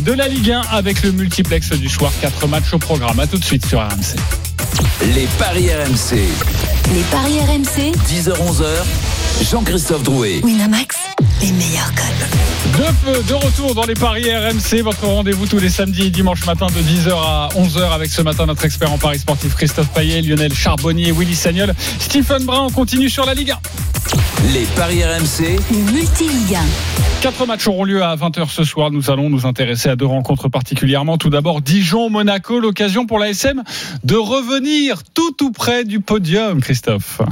[0.00, 2.10] de la Ligue 1 avec le multiplex du soir.
[2.22, 3.20] Quatre matchs au programme.
[3.20, 4.16] À tout de suite sur RMC.
[5.14, 6.16] Les paris RMC.
[6.94, 7.92] Les paris RMC.
[8.08, 9.21] 10h-11h.
[9.42, 10.40] Jean-Christophe Drouet.
[10.44, 10.96] Winamax.
[11.40, 12.78] Les meilleurs codes.
[12.78, 16.46] De, peu- de retour dans les paris RMC, votre rendez-vous tous les samedis et dimanches
[16.46, 20.22] matin de 10h à 11h avec ce matin notre expert en paris sportif Christophe Payet,
[20.22, 22.66] Lionel Charbonnier, Willy Sagnol, Stephen Brun.
[22.66, 23.58] On continue sur la Ligue 1.
[24.54, 25.58] Les paris RMC.
[25.70, 27.11] Le multi-Ligue 1.
[27.22, 28.90] Quatre matchs auront lieu à 20h ce soir.
[28.90, 31.18] Nous allons nous intéresser à deux rencontres particulièrement.
[31.18, 33.62] Tout d'abord, Dijon-Monaco, l'occasion pour la SM
[34.02, 37.22] de revenir tout tout près du podium, Christophe.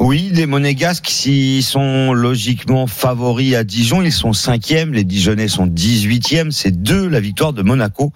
[0.00, 4.92] Oui, les Monégasques, s'ils sont logiquement favoris à Dijon, ils sont cinquièmes.
[4.92, 6.50] Les Dijonnais sont 18e.
[6.50, 8.12] C'est deux la victoire de Monaco.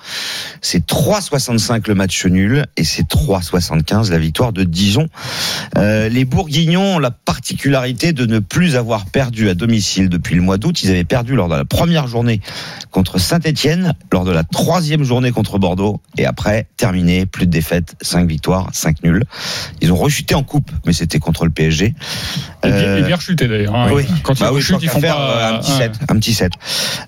[0.60, 5.06] C'est 3,65 le match nul et c'est 3,75 la victoire de Dijon.
[5.78, 10.42] Euh, les Bourguignons ont la particularité de ne plus avoir perdu à domicile depuis le
[10.42, 10.82] mois d'août.
[10.82, 12.40] Ils perdu lors de la première journée
[12.90, 17.94] contre Saint-Etienne, lors de la troisième journée contre Bordeaux, et après, terminé, plus de défaites,
[18.00, 19.24] 5 victoires, 5 nuls.
[19.80, 21.86] Ils ont rechuté en coupe, mais c'était contre le PSG.
[21.86, 21.92] Et
[22.68, 23.74] bien, Euh, et bien rechuté d'ailleurs.
[23.74, 23.88] hein.
[23.92, 24.04] oui.
[24.22, 25.78] Quand ils Bah oui, rechutent, tant ils font faire, pas euh, un petit ouais.
[25.78, 26.52] set, un petit set.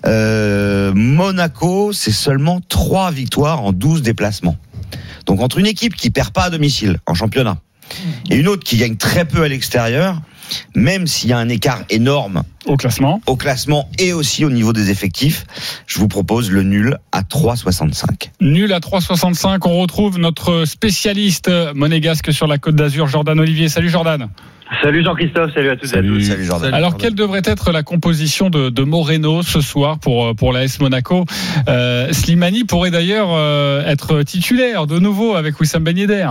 [0.05, 4.55] Euh, Monaco, c'est seulement 3 victoires en 12 déplacements.
[5.25, 7.57] Donc entre une équipe qui perd pas à domicile en championnat
[8.29, 10.21] et une autre qui gagne très peu à l'extérieur,
[10.75, 14.73] même s'il y a un écart énorme au classement, au classement et aussi au niveau
[14.73, 15.45] des effectifs,
[15.87, 18.29] je vous propose le nul à 3,65.
[18.41, 19.59] Nul à 3,65.
[19.65, 23.69] On retrouve notre spécialiste monégasque sur la Côte d'Azur, Jordan Olivier.
[23.69, 24.29] Salut Jordan.
[24.83, 26.21] Salut Jean-Christophe, salut à toutes et à tous.
[26.21, 26.73] Salut Jordan.
[26.73, 30.63] Alors, quelle devrait être la composition de, de Moreno ce soir pour, euh, pour la
[30.63, 31.25] S Monaco?
[31.67, 36.29] Euh, Slimani pourrait d'ailleurs euh, être titulaire de nouveau avec Wissam Ben Yedder.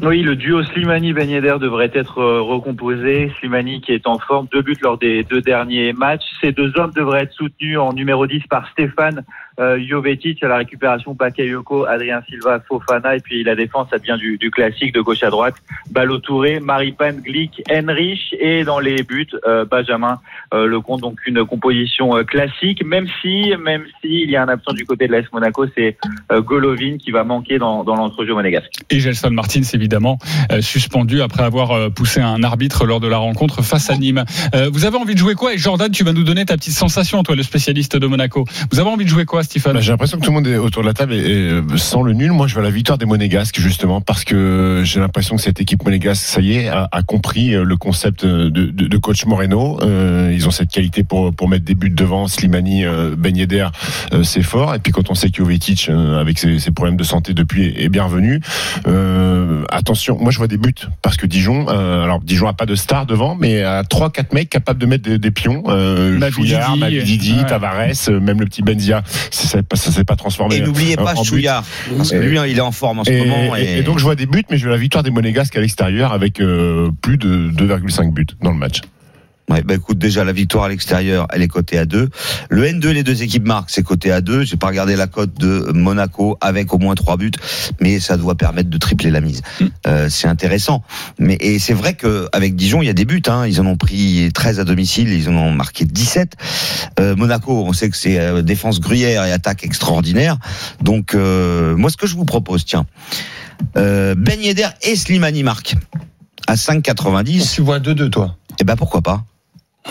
[0.00, 3.32] Oui, le duo Slimani-Ben devrait être euh, recomposé.
[3.38, 6.24] Slimani qui est en forme, deux buts lors des deux derniers matchs.
[6.40, 9.24] Ces deux hommes devraient être soutenus en numéro 10 par Stéphane
[9.58, 14.16] euh, Jovetic à la récupération, Bakayoko, Adrien Silva, Fofana et puis la défense, ça devient
[14.18, 15.54] du, du classique de gauche à droite.
[15.90, 20.20] Ballot Touré, Maripan, Glick, Henrich et dans les buts, euh, Benjamin
[20.54, 21.00] euh, Lecomte.
[21.00, 24.84] Donc une composition euh, classique, même si, même si il y a un absent du
[24.84, 25.96] côté de l'AS Monaco, c'est
[26.32, 28.72] euh, Golovin qui va manquer dans, dans l'entrejeu monégasque.
[28.90, 30.18] Et Gelson Martins, évidemment,
[30.52, 34.24] euh, suspendu après avoir poussé un arbitre lors de la rencontre face à Nîmes.
[34.72, 35.54] Vous avez envie de jouer quoi?
[35.54, 38.44] Et Jordan, tu vas nous donner ta petite sensation, toi, le spécialiste de Monaco.
[38.70, 40.82] Vous avez envie de jouer quoi, Bah, J'ai l'impression que tout le monde est autour
[40.82, 42.32] de la table et, et, euh, sans le nul.
[42.32, 45.84] Moi, je veux la victoire des Monégasques justement parce que j'ai l'impression que cette équipe
[45.84, 49.78] monégasque, ça y est, a, a compris euh, le concept de, de, de coach Moreno.
[49.82, 52.26] Euh, ils ont cette qualité pour pour mettre des buts devant.
[52.28, 53.68] Slimani, euh, Ben Yedder,
[54.12, 54.74] euh, c'est fort.
[54.74, 57.66] Et puis quand on sait que Jovetic, euh, avec ses, ses problèmes de santé depuis,
[57.66, 58.40] est, est bienvenu.
[58.86, 62.66] Euh, attention, moi je vois des buts parce que Dijon, euh, alors Dijon a pas
[62.66, 65.62] de star devant, mais à trois quatre mecs capables de mettre des, des pions.
[65.68, 66.18] Euh,
[67.40, 67.44] ouais.
[67.46, 69.02] Tavares, euh, même le petit Benzia,
[69.46, 70.56] ça ça s'est pas transformé.
[70.56, 71.24] Et n'oubliez euh, pas but.
[71.24, 71.64] Chouillard,
[71.96, 73.54] parce que lui, hein, il est en forme en ce moment.
[73.56, 76.12] et- donc je vois des buts, mais je veux la victoire des Monégasques à l'extérieur
[76.12, 78.80] avec euh, plus de 2,5 buts dans le match.
[79.48, 82.10] Ouais, bah écoute, déjà la victoire à l'extérieur, elle est cotée à 2.
[82.50, 84.44] Le N2, les deux équipes marquent, c'est coté à 2.
[84.44, 87.30] J'ai pas regardé la cote de Monaco avec au moins 3 buts,
[87.80, 89.42] mais ça doit permettre de tripler la mise.
[89.86, 90.82] Euh, c'est intéressant.
[91.18, 93.22] Mais et c'est vrai que avec Dijon, il y a des buts.
[93.26, 93.46] Hein.
[93.46, 96.34] Ils en ont pris 13 à domicile, ils en ont marqué 17.
[97.00, 100.36] Euh, Monaco, on sait que c'est euh, défense gruyère et attaque extraordinaire.
[100.82, 102.86] Donc moi, ce que je vous propose, tiens,
[103.76, 105.74] euh, Ben Yedder et Slimani marquent
[106.46, 107.54] à 5,90.
[107.54, 109.24] Tu vois un 2-2, toi Eh ben pourquoi pas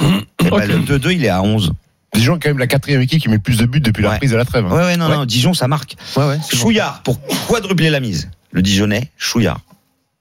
[0.01, 1.73] Eh ben, Le 2-2, il est à 11.
[2.13, 4.31] Dijon est quand même la quatrième équipe qui met plus de buts depuis la reprise
[4.31, 4.65] de la trêve.
[4.65, 4.69] hein.
[4.75, 5.95] Ouais, ouais, non, non, Dijon, ça marque.
[6.15, 6.37] Ouais, ouais.
[6.53, 8.29] Chouillard, pour quadrupler la mise.
[8.51, 9.59] Le Dijonais, Chouillard.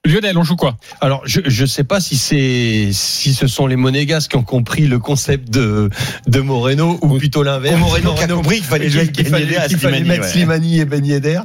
[0.07, 0.77] Lionel, on joue quoi?
[1.01, 4.87] Alors, je je sais pas si c'est si ce sont les Monégasques qui ont compris
[4.87, 5.91] le concept de
[6.27, 7.77] de Moreno ou plutôt l'inverse.
[7.77, 10.29] Ou Moreno qui a compris qu'il fallait jouer fallait, qu'il fallait mettre ouais.
[10.29, 11.41] Slimani et Ben Yedder.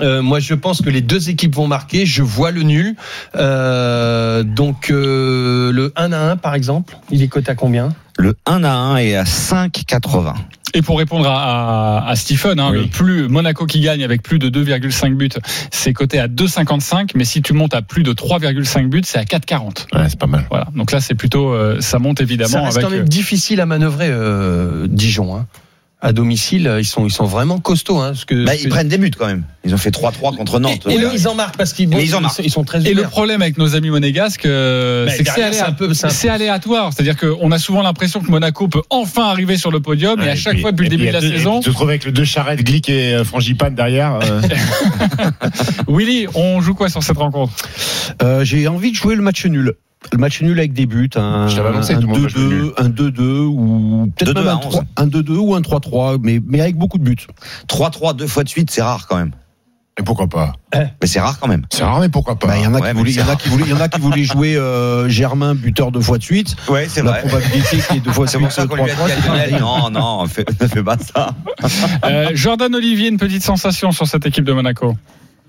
[0.00, 2.06] Euh, moi, je pense que les deux équipes vont marquer.
[2.06, 2.96] Je vois le nul.
[3.36, 7.90] Euh, donc euh, le 1 à 1 par exemple, il est coté à combien?
[8.18, 10.34] Le 1 à 1 est à 5,80.
[10.74, 12.78] Et pour répondre à, à, à Stephen, hein, Oui.
[12.82, 15.28] le plus Monaco qui gagne avec plus de 2,5 buts,
[15.70, 17.12] c'est coté à 2,55.
[17.14, 19.86] Mais si tu montes à plus de 3,5 buts, c'est à 4,40.
[19.94, 20.44] Ouais, c'est pas mal.
[20.50, 20.66] Voilà.
[20.74, 22.88] Donc là, c'est plutôt, euh, ça monte évidemment Ça reste avec.
[22.88, 25.36] quand même euh, difficile à manœuvrer euh, Dijon.
[25.36, 25.46] Hein.
[26.00, 27.98] À domicile, ils sont ils sont vraiment costauds.
[27.98, 29.42] Hein, parce que, Bah, ils que- prennent des buts quand même.
[29.64, 30.86] Ils ont fait 3-3 contre Nantes.
[30.88, 32.36] Et, et là, ils en marquent parce qu'ils bon, ils en ils, marquent.
[32.36, 35.30] sont, ils sont très Et le problème avec nos amis monégasques, euh, Bah, c'est que
[35.32, 35.90] c'est aléa- peu-
[36.30, 36.92] aléatoire.
[36.92, 40.30] C'est-à-dire qu'on a souvent l'impression que Monaco peut enfin arriver sur le podium, et Ouais,
[40.30, 41.56] à chaque puis- fois depuis le et début de la deux- saison.
[41.56, 44.20] et Tu te retrouves avec les deux charrettes, Glick et euh, Frangipane derrière.
[44.22, 44.40] euh,
[45.88, 47.52] Willy, on joue quoi sur cette rencontre?
[48.22, 49.74] Euh, J'ai envie de jouer le match nul.
[50.12, 52.72] Le match nul avec des buts, un, annoncé, un tout le monde va jouer 2-2,
[52.78, 54.62] un 2-2 ou peut-être 2-2 même à un 11.
[54.70, 57.16] 3 un 2-2 ou un 3-3, mais, mais avec beaucoup de buts.
[57.68, 59.32] 3-3 deux fois de suite, c'est rare quand même.
[59.98, 60.52] et pourquoi pas?
[60.72, 61.66] Mais c'est rare quand même.
[61.72, 62.46] C'est rare, mais pourquoi pas?
[62.46, 63.64] Bah, Il y en a Ouais, qui voulaient, il y en c'est a qui voulaient,
[63.66, 66.54] il y en a qui voulaient jouer euh, Germain buteur deux fois de suite.
[66.68, 67.20] Ouais, c'est La vrai.
[67.22, 68.46] probabilité qui est deux fois de C'est suite.
[68.48, 71.34] pour ça qu'on lui a dit à non, non, fais, ne fais pas ça.
[72.04, 74.94] Euh, Jordan Olivier, une petite sensation sur cette équipe de Monaco.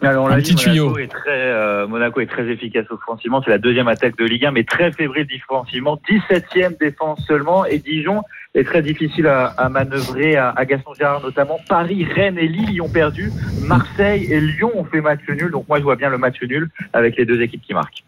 [0.02, 3.42] Alors, on l'a dit, Monaco est très, euh, Monaco est très efficace offensivement.
[3.44, 6.00] C'est la deuxième attaque de Ligue 1, mais très fébrile défensivement.
[6.10, 7.66] 17e défense seulement.
[7.66, 8.22] Et Dijon
[8.56, 11.60] est très difficile à, à manœuvrer à, à Gaston Gérard notamment.
[11.68, 13.32] Paris, Rennes et Lille y ont perdu.
[13.64, 15.52] Marseille et Lyon ont fait match nul.
[15.52, 18.04] Donc moi, je vois bien le match nul avec les deux équipes qui marquent.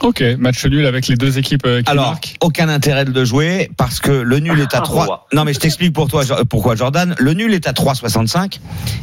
[0.00, 2.36] Ok, match nul avec les deux équipes euh, qui Alors, marquent.
[2.40, 5.26] aucun intérêt de le jouer parce que le nul est à Ah, 3.
[5.32, 7.14] Non, mais je t'explique pour toi, pourquoi Jordan.
[7.18, 8.60] Le nul est à 3,65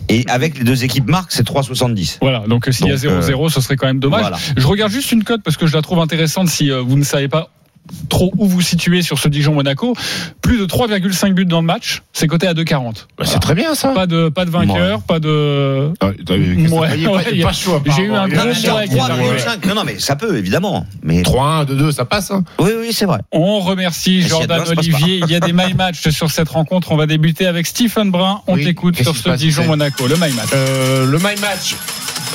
[0.10, 2.20] et avec les deux équipes marques, c'est 3,70.
[2.22, 4.22] Voilà, donc euh, s'il y a Donc, 0-0, ce serait quand même dommage.
[4.22, 4.38] Voilà.
[4.56, 7.04] Je regarde juste une cote parce que je la trouve intéressante si euh, vous ne
[7.04, 7.50] savez pas
[8.10, 9.96] trop où vous situez sur ce Dijon-Monaco.
[10.42, 13.06] Plus de 3,5 buts dans le match, c'est coté à 2,40.
[13.18, 13.90] Bah, c'est très bien ça.
[13.90, 15.92] Pas de, pas de vainqueur, pas de.
[16.02, 18.40] Ah, Ouais, ouais, pas chaud, J'ai eu un gros.
[19.68, 20.86] Non, non, mais ça peut, évidemment.
[21.04, 22.32] Mais 3-1, 2-2, ça passe.
[22.32, 22.44] Hein.
[22.60, 23.20] oui, oui, c'est vrai.
[23.32, 25.22] On remercie Jordan Olivier.
[25.24, 26.92] Il y a des my match sur cette rencontre.
[26.92, 28.42] On va débuter avec Stephen Brun.
[28.48, 30.08] On Oui, t'écoute sur ce Dijon-Monaco.
[30.08, 30.50] Le my match.
[30.54, 31.76] Euh, le my match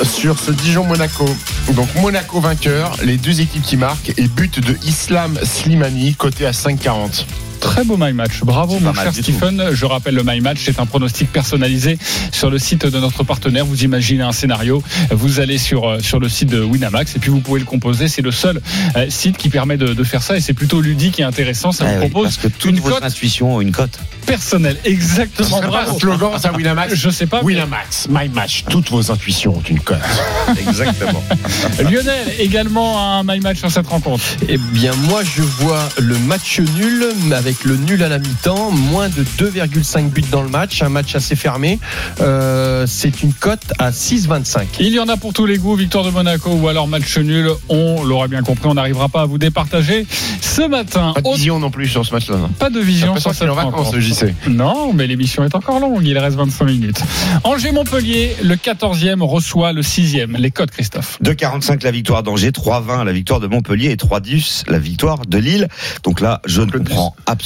[0.05, 1.26] sur ce Dijon-Monaco.
[1.74, 6.53] Donc Monaco vainqueur, les deux équipes qui marquent et but de Islam Slimani, côté à
[6.53, 7.24] 5,40.
[7.60, 8.40] Très beau my match.
[8.42, 9.22] Bravo, mon cher tout.
[9.22, 9.62] Stephen.
[9.72, 10.58] Je rappelle le my match.
[10.64, 11.98] C'est un pronostic personnalisé
[12.32, 13.64] sur le site de notre partenaire.
[13.64, 14.82] Vous imaginez un scénario.
[15.10, 18.08] Vous allez sur, euh, sur le site de Winamax et puis vous pouvez le composer.
[18.08, 18.60] C'est le seul
[18.96, 21.72] euh, site qui permet de, de faire ça et c'est plutôt ludique et intéressant.
[21.72, 23.98] Ça Ah vous oui, propose parce que toutes une intuitions ont une cote.
[24.26, 24.78] personnelle.
[24.84, 25.60] Exactement.
[25.60, 25.98] Bravo.
[25.98, 27.42] slogan, ça, Winamax Je sais pas.
[27.42, 29.98] Winamax, my match, toutes vos intuitions ont une cote.
[30.68, 31.22] Exactement.
[31.82, 34.24] Lionel, également un my match sur cette rencontre.
[34.48, 38.70] Eh bien, moi, je vois le match nul, mais avec le nul à la mi-temps,
[38.70, 41.80] moins de 2,5 buts dans le match, un match assez fermé.
[42.20, 44.66] Euh, c'est une cote à 6,25.
[44.78, 47.50] Il y en a pour tous les goûts, victoire de Monaco ou alors match nul.
[47.68, 50.06] On l'aura bien compris, on n'arrivera pas à vous départager
[50.40, 51.12] ce matin.
[51.12, 52.36] Pas de vision non plus sur ce match-là.
[52.60, 53.98] Pas de vision sur en vacances, rencontre.
[53.98, 54.32] JC.
[54.48, 57.02] Non, mais l'émission est encore longue, il reste 25 minutes.
[57.42, 60.36] Angers-Montpellier, le 14e reçoit le 6e.
[60.36, 61.18] Les codes, Christophe.
[61.24, 65.66] 2,45 la victoire d'Angers, 3,20 la victoire de Montpellier et 3,10 la victoire de Lille.
[66.04, 67.39] Donc là, je ne comprends absolument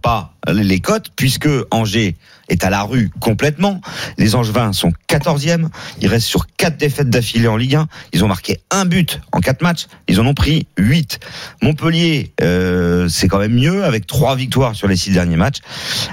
[0.00, 2.16] pas les cotes puisque Angers
[2.48, 3.80] est à la rue complètement.
[4.18, 5.68] Les Angevins sont 14e.
[6.00, 7.88] Ils restent sur 4 défaites d'affilée en Ligue 1.
[8.12, 9.86] Ils ont marqué un but en 4 matchs.
[10.08, 11.20] Ils en ont pris 8.
[11.62, 15.58] Montpellier, euh, c'est quand même mieux avec 3 victoires sur les 6 derniers matchs.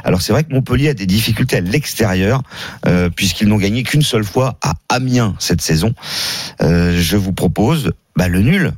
[0.04, 2.43] Alors c'est vrai que Montpellier a des difficultés à l'extérieur
[2.86, 5.93] euh, puisqu'ils n'ont gagné qu'une seule fois à Amiens cette saison.
[6.62, 8.71] Euh, je vous propose bah, le nul.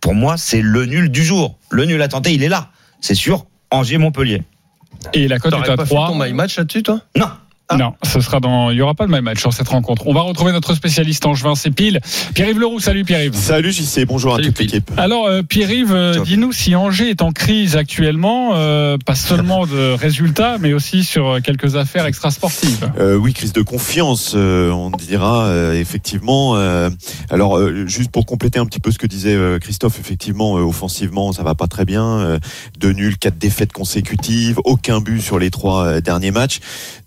[0.00, 1.58] Pour moi, c'est le nul du jour.
[1.70, 2.70] Le nul à tenter, il est là.
[3.00, 4.42] C'est sûr, Angers-Montpellier.
[5.12, 6.08] Et la cote est à pas fait 3.
[6.08, 7.00] ton my match là-dessus, toi?
[7.16, 7.28] Non.
[7.72, 8.70] Non, ce sera dans.
[8.70, 10.06] Il y aura pas de même match sur cette rencontre.
[10.06, 11.98] On va retrouver notre spécialiste angevin, c'est Pile.
[12.34, 13.34] Pierre-Yves Leroux, salut Pierre-Yves.
[13.34, 14.90] Salut JC, bonjour Salut, à toute l'équipe.
[14.98, 19.94] Alors euh, Pierre-Yves, euh, dis-nous si Angers est en crise actuellement, euh, pas seulement de
[19.94, 22.90] résultats, mais aussi sur quelques affaires extrasportives.
[22.98, 26.56] Euh, oui, crise de confiance, euh, on dira euh, effectivement.
[26.56, 26.90] euh,
[27.30, 30.62] alors, euh, juste pour compléter un petit peu ce que disait euh, Christophe, effectivement, euh,
[30.62, 32.04] offensivement, ça va pas très bien.
[32.04, 32.38] euh,
[32.78, 36.60] deux nuls, quatre défaites consécutives, aucun but sur les trois euh, derniers matchs.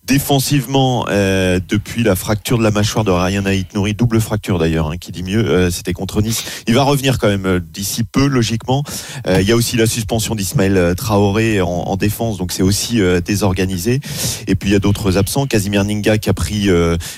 [0.08, 3.44] Défensivement, euh, depuis la fracture de la mâchoire de Ryan
[3.76, 6.46] Nouri, double fracture d'ailleurs, hein, qui dit mieux, euh, c'était contre Nice.
[6.66, 8.86] Il va revenir quand même euh, d'ici peu, logiquement.
[9.28, 12.64] Euh, il y a aussi la suspension d'Ismaël euh, Traoré en, en défense, donc c'est
[12.64, 14.00] aussi euh, désorganisé.
[14.48, 16.70] Et puis il y a d'autres absents, Casimir Ninga qui a pris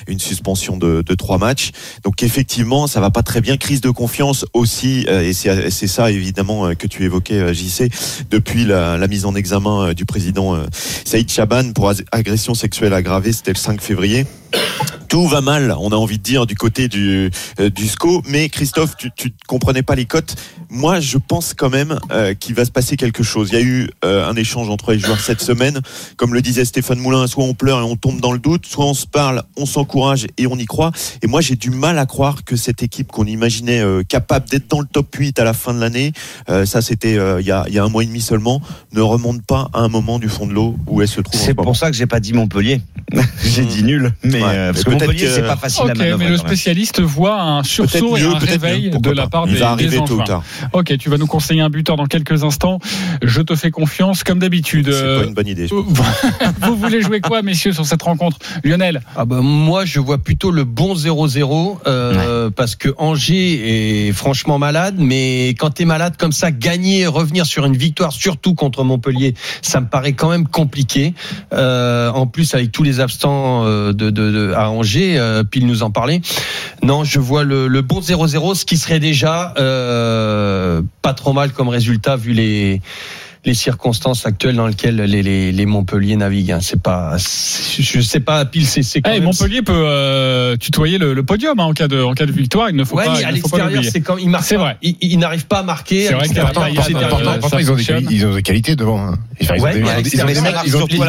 [0.07, 1.69] une suspension de, de trois matchs.
[2.03, 3.57] Donc effectivement, ça va pas très bien.
[3.57, 7.91] Crise de confiance aussi, et c'est ça évidemment que tu évoquais, JC,
[8.31, 10.57] depuis la, la mise en examen du président
[11.05, 14.25] Saïd Chaban pour agression sexuelle aggravée, c'était le 5 février.
[15.09, 18.21] Tout va mal, on a envie de dire, du côté du, euh, du SCO.
[18.27, 20.35] Mais Christophe, tu, tu comprenais pas les cotes.
[20.69, 23.49] Moi, je pense quand même euh, qu'il va se passer quelque chose.
[23.51, 25.81] Il y a eu euh, un échange entre les joueurs cette semaine.
[26.15, 28.85] Comme le disait Stéphane Moulin, soit on pleure et on tombe dans le doute, soit
[28.85, 30.91] on se parle, on s'encourage et on y croit.
[31.23, 34.79] Et moi, j'ai du mal à croire que cette équipe qu'on imaginait capable d'être dans
[34.79, 36.13] le top 8 à la fin de l'année,
[36.65, 38.61] ça c'était il y, a, il y a un mois et demi seulement,
[38.93, 41.39] ne remonte pas à un moment du fond de l'eau où elle se trouve.
[41.39, 41.63] C'est moment.
[41.63, 42.81] pour ça que j'ai pas dit Montpellier.
[43.43, 44.13] j'ai dit nul.
[44.23, 46.25] Mais mais que peut-être Montpellier, que- c'est pas facile à Ok, manœuvrer.
[46.25, 49.61] mais le spécialiste voit un sursaut et mieux, un réveil de la part des, des
[49.61, 50.23] arriver tôt ou Angevins.
[50.23, 50.43] tard.
[50.73, 52.79] Ok, tu vas nous conseiller un buteur dans quelques instants.
[53.21, 54.87] Je te fais confiance, comme d'habitude.
[54.91, 55.67] C'est Euh, pas une bonne idée.
[55.67, 55.75] je
[56.65, 59.01] Vous voulez jouer quoi, messieurs, sur cette rencontre Lionel?
[59.15, 64.57] Ah bah, moi, je vois plutôt le bon 0-0 euh, parce que Angers est franchement
[64.59, 64.95] malade.
[64.97, 69.33] Mais quand tu es malade comme ça, gagner, revenir sur une victoire, surtout contre Montpellier,
[69.61, 71.13] ça me paraît quand même compliqué.
[71.53, 75.83] Euh, en plus, avec tous les absents euh, de, de, à Angers, euh, Pile nous
[75.83, 76.21] en parlait.
[76.83, 81.51] Non, je vois le, le bon 0-0, ce qui serait déjà euh, pas trop mal
[81.51, 82.81] comme résultat vu les
[83.45, 86.51] les circonstances actuelles dans lesquelles les, les, les Montpellier naviguent.
[86.51, 86.59] hein.
[86.61, 91.13] C'est pas, je sais pas, pile, c'est c'est quand Eh, Montpellier peut euh, tutoyer le,
[91.13, 92.69] le podium hein, en, cas de, en cas de victoire.
[92.69, 94.19] Il ne faut Ouais, pas, mais à pas l'extérieur, c'est comme
[94.57, 94.63] pas.
[94.63, 94.77] vrai.
[94.81, 96.07] Il, il n'arrive pas à marquer.
[96.07, 96.27] C'est à vrai
[97.61, 98.99] ils, ont des, ils qualités devant.
[98.99, 99.17] hein.
[99.39, 101.01] Ils ont des- ils ils mecs- ils ils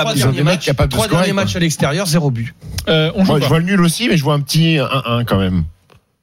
[0.66, 2.54] capables de Trois derniers matchs à l'extérieur, zéro but.
[2.88, 3.44] Euh, on joue Moi, pas.
[3.44, 5.64] je vois le nul aussi, mais je vois un petit 1-1 quand même.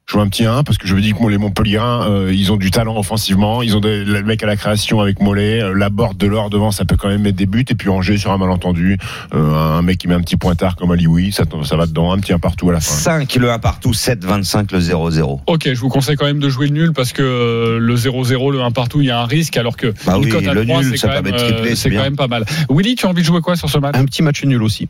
[0.08, 2.54] Je joue un petit 1 parce que je me dis que les Montpellierins, euh, ils
[2.54, 3.62] ont du talent offensivement.
[3.62, 5.62] Ils ont des, le mec à la création avec Mollet.
[5.62, 7.66] Euh, la borde de l'or devant, ça peut quand même mettre des buts.
[7.70, 8.98] Et puis Angers sur un malentendu.
[9.34, 12.14] Euh, un mec qui met un petit pointard comme Ali Oui, ça, ça va dedans.
[12.14, 12.94] Un petit 1 partout à la fin.
[12.94, 15.42] 5 le 1 partout, 7, 25 le 0-0.
[15.46, 18.54] Ok, je vous conseille quand même de jouer le nul parce que euh, le 0-0,
[18.54, 20.92] le 1 partout, il y a un risque alors que Bah oui, le 3, nul,
[20.92, 22.46] c'est ça quand, même, permet de tripler, euh, c'est c'est quand même pas mal.
[22.70, 23.96] Willy, tu as envie de jouer quoi sur ce match?
[23.98, 24.88] Un petit match nul aussi.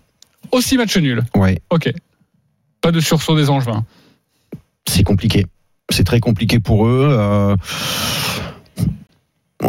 [0.51, 1.23] Aussi match nul?
[1.36, 1.60] Ouais.
[1.71, 1.91] Ok.
[2.82, 3.84] Pas de sursaut des Angevins.
[4.88, 5.45] C'est compliqué.
[5.89, 7.08] C'est très compliqué pour eux.
[7.12, 7.56] Euh,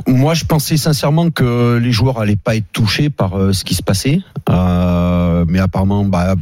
[0.07, 3.75] Moi, je pensais sincèrement que les joueurs allaient pas être touchés par euh, ce qui
[3.75, 6.35] se passait, Euh, mais apparemment, bah,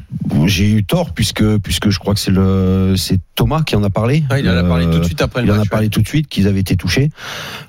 [0.47, 3.91] j'ai eu tort puisque puisque je crois que c'est le c'est Thomas qui en a
[3.91, 4.25] parlé.
[4.31, 6.01] Ah, il en a parlé tout de suite après le Il en a parlé tout
[6.01, 7.11] de suite qu'ils avaient été touchés.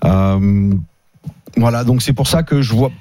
[0.05, 0.71] Euh,
[1.57, 2.91] voilà, donc c'est pour ça que je vois.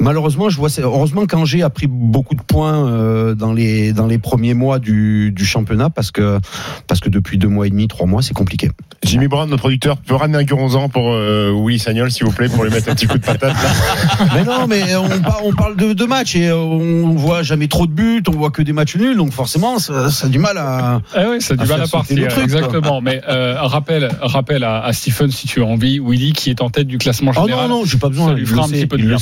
[0.00, 0.68] Malheureusement, je vois.
[0.78, 5.32] Heureusement qu'Angers a pris beaucoup de points euh, dans les dans les premiers mois du,
[5.32, 6.38] du championnat parce que
[6.86, 8.70] parce que depuis deux mois et demi, trois mois, c'est compliqué.
[9.04, 12.48] Jimmy Brown, notre producteur, peut ramener un guronzan pour euh, Willy Sagnol, s'il vous plaît,
[12.48, 13.54] pour lui mettre un petit coup de patate.
[13.54, 14.26] là.
[14.34, 17.86] mais non, mais on, par- on parle de, de matchs et on voit jamais trop
[17.86, 20.58] de buts, on voit que des matchs nuls, donc forcément, ça, ça a du mal
[20.58, 21.00] à.
[21.16, 22.28] Eh oui, ça a du à mal à sauter partir.
[22.28, 23.00] truc, exactement.
[23.00, 26.68] Mais euh, rappel, rappel à, à Stephen si tu as envie, Willy qui est en
[26.70, 27.68] tête du classement Oh général.
[27.68, 28.28] non, non, j'ai pas besoin.
[28.28, 29.16] Ça lui fera un petit peu de bien.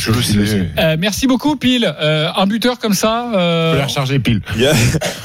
[0.78, 1.94] Euh, merci beaucoup, Pile.
[2.00, 3.30] Euh, un buteur comme ça.
[3.34, 4.40] euh, Faut la recharger pile.
[4.56, 4.72] Il y, a,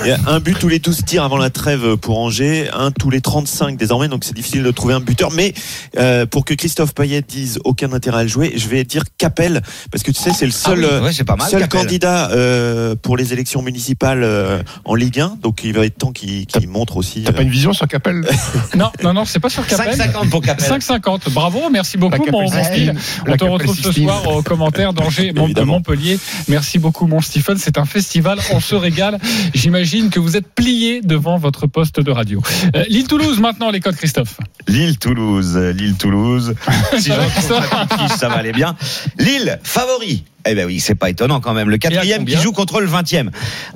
[0.01, 2.91] il y a un but tous les 12 tirs avant la trêve pour Angers, un
[2.91, 5.31] tous les 35 désormais, donc c'est difficile de trouver un buteur.
[5.31, 5.53] Mais
[5.97, 9.61] euh, pour que Christophe Payet dise aucun intérêt à le jouer, je vais dire Capel,
[9.91, 11.81] parce que tu sais, c'est le seul, Ah oui, ouais, c'est pas mal, seul Capel.
[11.81, 16.11] candidat euh, pour les élections municipales euh, en Ligue 1, donc il va être temps
[16.11, 17.23] qu'il montre aussi.
[17.23, 18.21] T'as pas une vision sur Capel?
[18.75, 19.95] Non, non, non, c'est pas sur Capel.
[19.95, 20.65] 5,50 pour Capel.
[20.65, 21.29] 5,50.
[21.31, 22.95] Bravo, merci beaucoup, Capel mon, mon Sistine.
[23.27, 25.33] On te retrouve ce soir aux commentaires d'Angers.
[25.65, 26.19] Montpellier.
[26.47, 27.57] Merci beaucoup, mon Stephen.
[27.57, 29.19] C'est un festival, on se régale.
[29.53, 32.41] J'imagine que vous êtes plié devant votre poste de radio.
[32.75, 34.37] Euh, Lille-Toulouse, maintenant, les codes, Christophe.
[34.67, 36.55] Lille-Toulouse, Lille-Toulouse.
[36.97, 38.75] si je retrouve ça va aller bien.
[39.17, 40.23] Lille, favori.
[40.47, 41.69] Eh ben oui, c'est pas étonnant quand même.
[41.69, 43.29] Le quatrième qui joue contre le 20e.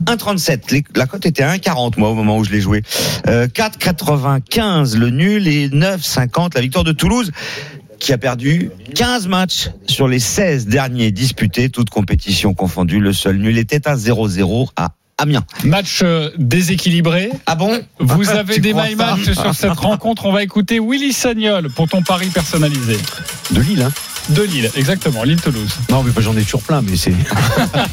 [0.05, 0.71] 1,37.
[0.71, 2.81] Les- La cote était à 1,40 moi au moment où je l'ai joué.
[3.27, 7.31] Euh, 4,95 le nul et 9,50 la victoire de Toulouse
[7.99, 12.99] qui a perdu 15 matchs sur les 16 derniers disputés, toutes compétitions confondues.
[12.99, 15.45] Le seul nul était à 0-0 à Amiens.
[15.63, 17.29] Match euh, déséquilibré.
[17.45, 17.81] Ah bon?
[17.99, 20.25] Vous avez des my match sur cette rencontre.
[20.25, 22.97] On va écouter Willy Sagnol pour ton pari personnalisé.
[23.51, 23.91] De Lille, hein.
[24.29, 25.23] De Lille, exactement.
[25.23, 25.77] Lille-Toulouse.
[25.91, 27.13] Non, mais j'en ai toujours plein, mais c'est.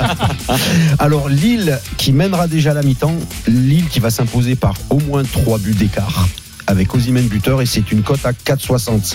[0.99, 3.15] Alors, Lille qui mènera déjà à la mi-temps.
[3.47, 6.27] Lille qui va s'imposer par au moins 3 buts d'écart
[6.67, 9.15] avec Osimhen buteur et c'est une cote à 4,60.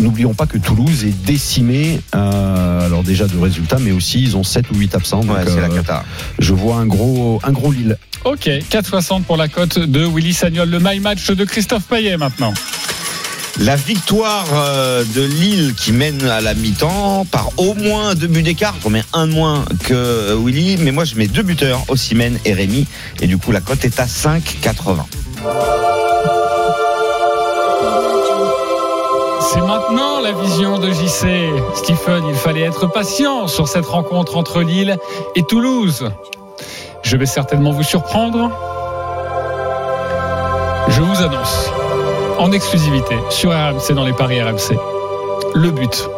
[0.00, 4.42] N'oublions pas que Toulouse est décimé, euh, alors déjà de résultats, mais aussi ils ont
[4.42, 5.20] 7 ou 8 absents.
[5.20, 6.04] Donc, Ouais, c'est la euh, cata.
[6.38, 7.96] je vois un gros, un gros Lille.
[8.24, 10.68] Ok, 4,60 pour la cote de Willy Sagnol.
[10.68, 12.52] Le my match de Christophe Payet maintenant.
[13.60, 18.42] La victoire euh, de Lille qui mène à la mi-temps par au moins deux buts
[18.42, 18.74] d'écart.
[18.84, 22.52] On met un de moins que Willy, mais moi je mets deux buteurs, Ossimène et
[22.52, 22.86] Rémi.
[23.20, 26.03] Et du coup la cote est à 5,80.
[29.54, 31.48] C'est maintenant la vision de JC.
[31.76, 34.96] Stephen, il fallait être patient sur cette rencontre entre Lille
[35.36, 36.10] et Toulouse.
[37.02, 38.50] Je vais certainement vous surprendre.
[40.88, 41.70] Je vous annonce
[42.36, 44.76] en exclusivité sur RMC dans les paris RMC
[45.54, 46.08] le but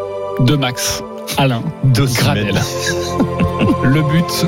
[0.40, 1.02] de Max
[1.36, 2.58] Alain Gradel.
[3.82, 4.46] Le but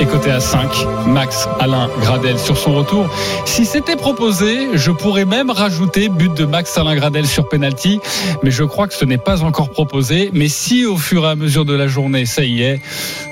[0.00, 0.68] est coté à 5.
[1.06, 3.08] Max Alain Gradel sur son retour.
[3.44, 8.00] Si c'était proposé, je pourrais même rajouter but de Max Alain Gradel sur penalty,
[8.42, 10.30] mais je crois que ce n'est pas encore proposé.
[10.32, 12.80] Mais si au fur et à mesure de la journée, ça y est,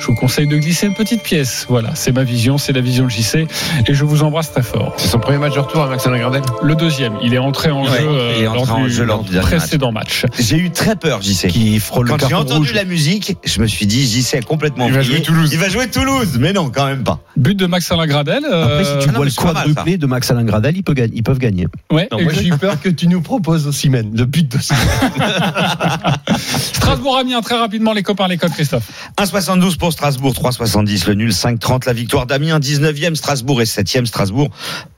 [0.01, 1.67] je vous conseille de glisser une petite pièce.
[1.69, 3.47] Voilà, c'est ma vision, c'est la vision de JC,
[3.87, 4.95] et je vous embrasse très fort.
[4.97, 7.83] C'est son premier match de retour à Maxime Gardel Le deuxième, il est entré en
[7.85, 10.25] Ouais, jeu euh, il est entré lors en du jeu lors du précédent match.
[10.39, 11.49] J'ai eu très peur, JC.
[11.49, 12.75] Qui frôle le Quand j'ai entendu rouge.
[12.75, 15.18] la musique, je me suis dit JC est complètement vrillé.
[15.19, 15.51] Jouer Toulouse.
[15.53, 17.21] Il va jouer Toulouse, mais non, quand même pas.
[17.37, 18.45] But de Max Alain Gradel.
[18.45, 21.13] euh, Après, si tu non, vois le quadruplé de Max Alain Gradel, ils peuvent gagner.
[21.17, 21.67] Ils peuvent gagner.
[21.93, 24.59] ouais, Non, moi j'ai eu peur que tu nous proposes Ossimène, le but de
[26.39, 28.91] Strasbourg-Amiens, très rapidement, les copains, les codes, Christophe.
[29.19, 34.49] 1,72 pour Strasbourg, 3,70 le nul, 5,30 la victoire d'Amiens, 19e Strasbourg et 7e Strasbourg.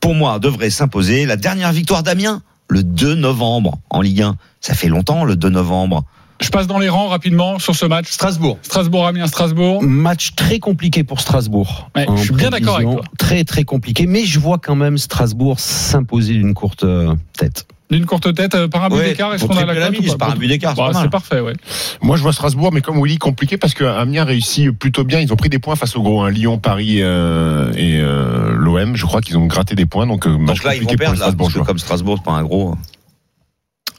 [0.01, 1.27] Pour moi, devrait s'imposer.
[1.27, 4.37] La dernière victoire d'Amiens, le 2 novembre en Ligue 1.
[4.61, 6.05] Ça fait longtemps, le 2 novembre.
[6.41, 8.11] Je passe dans les rangs rapidement sur ce match.
[8.11, 8.59] Strasbourg.
[8.63, 9.83] Strasbourg-Amiens, Strasbourg.
[9.83, 11.91] Match très compliqué pour Strasbourg.
[11.95, 13.03] Ouais, je suis bien d'accord avec toi.
[13.19, 17.67] Très très compliqué, mais je vois quand même Strasbourg s'imposer d'une courte euh, tête.
[17.91, 20.13] D'une courte tête euh, par un but Ouais, d'écart, est-ce qu'on a la la mise,
[20.13, 21.55] pas par un but d'écart, c'est Bah, parfait, ouais.
[22.01, 25.19] Moi, je vois Strasbourg, mais comme Willy, compliqué parce que Amiens réussit plutôt bien.
[25.19, 28.95] Ils ont pris des points face au gros, hein, Lyon, Paris euh, et euh, l'OM.
[28.95, 30.07] Je crois qu'ils ont gratté des points.
[30.07, 31.67] Donc, match Donc là, ils vont compliqué pour perdre, parce que Strasbourgeois.
[31.67, 32.77] comme Strasbourg, c'est pas un gros.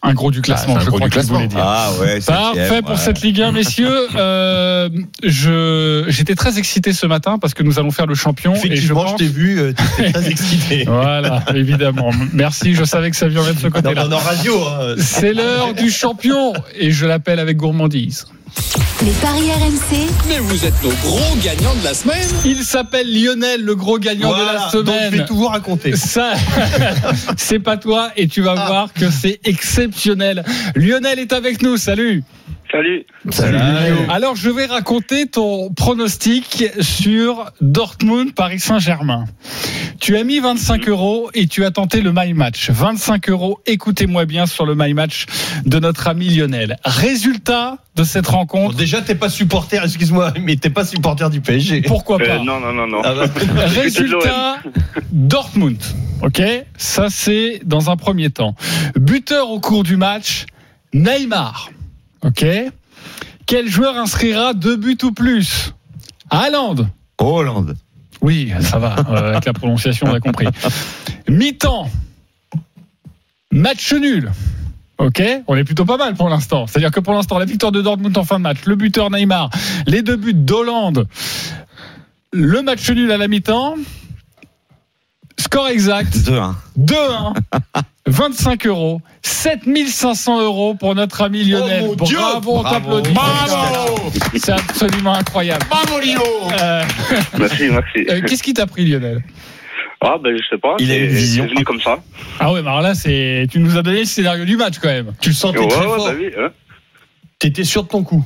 [0.03, 1.63] Un gros du classement, Ah, c'est un je gros crois du que je voulais classement.
[1.63, 1.67] dire.
[1.67, 4.07] Ah ouais, Parfait pour cette Ligue 1, messieurs.
[4.15, 4.89] Euh,
[5.23, 8.65] je j'étais très excité ce matin parce que nous allons faire le champion et je
[8.67, 10.83] Effectivement, je t'ai vu, euh, très excité.
[10.87, 12.09] Voilà, évidemment.
[12.33, 14.05] Merci, je savais que ça viendrait de ce côté-là.
[14.09, 14.95] mais en radio, hein.
[14.97, 18.25] C'est l'heure du champion et je l'appelle avec gourmandise.
[19.03, 22.27] Les paris RMC, Mais vous êtes nos gros gagnants de la semaine.
[22.45, 25.09] Il s'appelle Lionel, le gros gagnant de la donc je semaine.
[25.11, 25.95] vais tout vous raconter.
[25.95, 26.33] Ça,
[27.37, 30.45] c'est pas toi et tu vas voir que c'est exceptionnel.
[30.75, 32.23] Lionel est avec nous, salut.
[32.71, 33.05] Salut.
[34.09, 39.25] Alors je vais raconter ton pronostic sur Dortmund Paris Saint-Germain.
[39.99, 42.69] Tu as mis 25 euros et tu as tenté le My Match.
[42.71, 45.25] 25 euros, écoutez-moi bien sur le My Match
[45.65, 46.77] de notre ami Lionel.
[46.85, 51.41] Résultat de cette Bon, rencontre, déjà, t'es pas supporter, excuse-moi, mais t'es pas supporter du
[51.41, 51.81] PSG.
[51.81, 52.43] pourquoi Euh, pas?
[52.43, 53.01] non, non, non, non.
[53.03, 53.25] Ah bah.
[53.67, 54.59] Résultat,
[55.11, 55.77] Dortmund.
[56.23, 56.41] Ok,
[56.77, 58.55] ça c'est dans un premier temps.
[58.95, 60.45] Buteur au cours du match,
[60.93, 61.69] Neymar.
[62.23, 62.45] Ok.
[63.45, 65.73] Quel joueur inscrira deux buts ou plus?
[66.29, 66.87] Haaland.
[67.17, 67.75] Hollande.
[68.21, 68.95] Oui, ça va.
[69.09, 70.47] euh, avec la prononciation, on a compris.
[71.27, 71.89] Mi-temps.
[73.51, 74.31] Match nul.
[74.97, 76.67] Ok, on est plutôt pas mal pour l'instant.
[76.67, 79.49] C'est-à-dire que pour l'instant, la victoire de Dortmund en fin de match, le buteur Neymar,
[79.87, 81.07] les deux buts d'Hollande,
[82.31, 83.77] le match nul à la mi-temps,
[85.41, 86.53] score exact 2-1.
[86.79, 87.33] 2-1,
[88.07, 91.83] 25 euros, 7500 euros pour notre ami Lionel.
[91.85, 93.01] Oh mon Dieu Bravo, on Bravo.
[93.01, 93.13] t'applaudit.
[94.37, 95.65] C'est absolument incroyable.
[95.69, 96.21] Bravo, Lino
[96.61, 96.83] Euh,
[97.37, 98.09] Merci, merci.
[98.09, 99.23] euh, Qu'est-ce qui t'a pris Lionel?
[100.03, 100.75] Ah, ben, je sais pas.
[100.79, 101.45] Il a une vision.
[101.45, 101.99] Venu comme ça.
[102.39, 104.87] Ah ouais, mais alors là, c'est, tu nous as donné le scénario du match quand
[104.89, 105.13] même.
[105.21, 106.07] Tu le sentais Ouais, très ouais, fort.
[106.07, 106.31] bah oui.
[106.39, 106.49] Hein.
[107.37, 108.25] T'étais sûr de ton coup.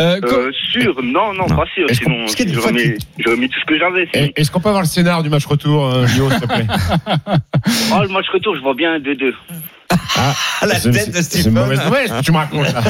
[0.00, 1.88] Euh, Euh, sûr, non, non, pas sûr.
[1.90, 4.08] Est-ce qu'on- Sinon, fois mis, j'aurais mis tout ce que j'avais.
[4.14, 6.66] Et- Est-ce qu'on peut avoir le scénar du match retour, euh, Lio, s'il te plaît
[6.66, 7.36] Ah,
[8.02, 9.34] le match retour, je vois bien un 2-2.
[10.16, 10.32] Ah,
[10.66, 11.86] la C'est- tête de c'est- C'est mauvaise Stephen.
[11.92, 12.80] nouvelle ce que tu me racontes là.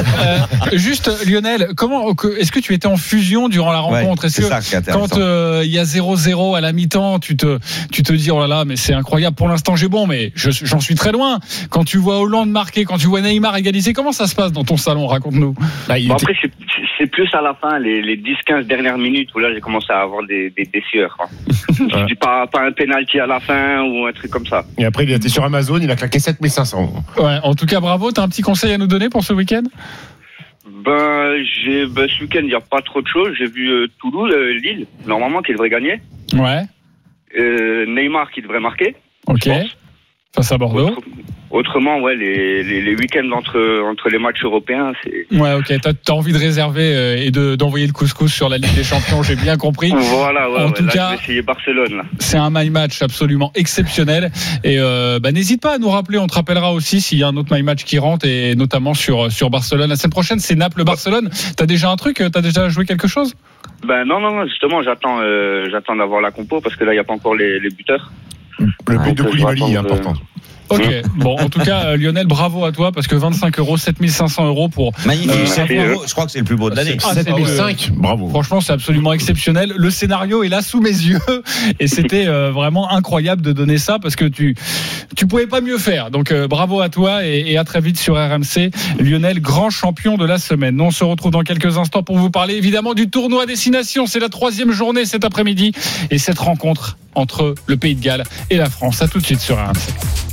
[0.71, 4.23] euh, juste, Lionel, comment, que- est-ce que tu étais en fusion durant la Ouais, rencontre?
[4.25, 7.59] Est-ce c'est que quand euh, il y a 0-0 à la mi-temps, tu te,
[7.91, 9.35] tu te dis oh là là, mais c'est incroyable.
[9.35, 11.39] Pour l'instant, j'ai bon, mais je- j'en suis très loin.
[11.69, 14.63] Quand tu vois Hollande marquer, quand tu vois Neymar égaliser, comment ça se passe dans
[14.63, 15.05] ton salon?
[15.07, 15.55] Raconte-nous.
[15.89, 16.33] Après,
[16.97, 20.01] c'est- plus à la fin, les, les 10-15 dernières minutes, où là, j'ai commencé à
[20.01, 21.15] avoir des, des, des sueurs.
[21.17, 21.27] quoi.
[21.69, 24.63] Je dis pas, pas un penalty à la fin ou un truc comme ça.
[24.77, 26.93] Et après, il était sur Amazon, il a claqué 7500.
[27.17, 28.11] Ouais, en tout cas, bravo.
[28.11, 29.63] T'as un petit conseil à nous donner pour ce week-end?
[30.85, 33.33] Ben, j'ai, ben, ce week-end, il n'y a pas trop de choses.
[33.37, 36.01] J'ai vu euh, Toulouse, euh, Lille, normalement, qui devrait gagner.
[36.33, 36.61] Ouais.
[37.37, 38.95] Euh, Neymar qui devrait marquer.
[39.27, 39.41] Ok.
[39.45, 39.77] je pense.
[40.35, 40.87] Face à Bordeaux.
[40.89, 41.01] Autre-
[41.51, 45.27] autrement, ouais, les, les, les week-ends entre, entre les matchs européens, c'est.
[45.37, 45.71] Ouais, ok.
[45.81, 48.83] T'as as envie de réserver euh, et de- d'envoyer le couscous sur la Ligue des
[48.83, 49.93] Champions, j'ai bien compris.
[49.95, 52.01] Voilà, ouais, En ouais, tout là, cas- je vais Barcelone.
[52.17, 54.31] C'est un my match absolument exceptionnel.
[54.63, 56.17] Et euh, bah, n'hésite pas à nous rappeler.
[56.17, 58.95] On te rappellera aussi s'il y a un autre my match qui rentre et notamment
[58.95, 59.89] sur sur Barcelone.
[59.89, 61.29] La semaine prochaine, c'est Naples-Barcelone.
[61.55, 63.35] T'as déjà un truc T'as déjà joué quelque chose?
[63.85, 66.95] Ben, non, non, non, justement, j'attends, euh, j'attends d'avoir la compo parce que là, il
[66.95, 68.11] n'y a pas encore les, les buteurs.
[68.59, 70.13] Le but de Koulibaly est important.
[70.69, 70.81] Ok.
[71.17, 74.69] Bon, en tout cas, euh, Lionel, bravo à toi parce que 25 euros, 7500 euros
[74.69, 74.91] pour.
[75.05, 75.31] Magnifique.
[75.79, 76.97] Euh, beau- je crois que c'est le plus beau de l'année.
[77.03, 78.29] Ah, c'est- 7005, bravo.
[78.29, 79.73] Franchement, c'est absolument exceptionnel.
[79.75, 81.19] Le scénario est là sous mes yeux
[81.79, 84.55] et c'était euh, vraiment incroyable de donner ça parce que tu
[85.15, 86.09] tu pouvais pas mieux faire.
[86.11, 88.71] Donc euh, bravo à toi et, et à très vite sur RMC.
[88.99, 90.75] Lionel, grand champion de la semaine.
[90.75, 94.05] Nous, on se retrouve dans quelques instants pour vous parler évidemment du tournoi Destination.
[94.07, 95.71] C'est la troisième journée cet après-midi
[96.09, 99.01] et cette rencontre entre le Pays de Galles et la France.
[99.01, 100.32] À tout de suite sur RMC.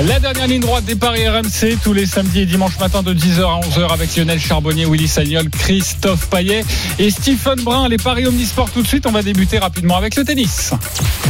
[0.00, 3.42] La dernière ligne droite des paris RMC tous les samedis et dimanches matin de 10h
[3.42, 6.64] à 11h avec Lionel Charbonnier, Willy Sagnol, Christophe Payet
[6.98, 7.88] et Stephen Brun.
[7.88, 9.06] Les paris omnisports tout de suite.
[9.06, 10.72] On va débuter rapidement avec le tennis.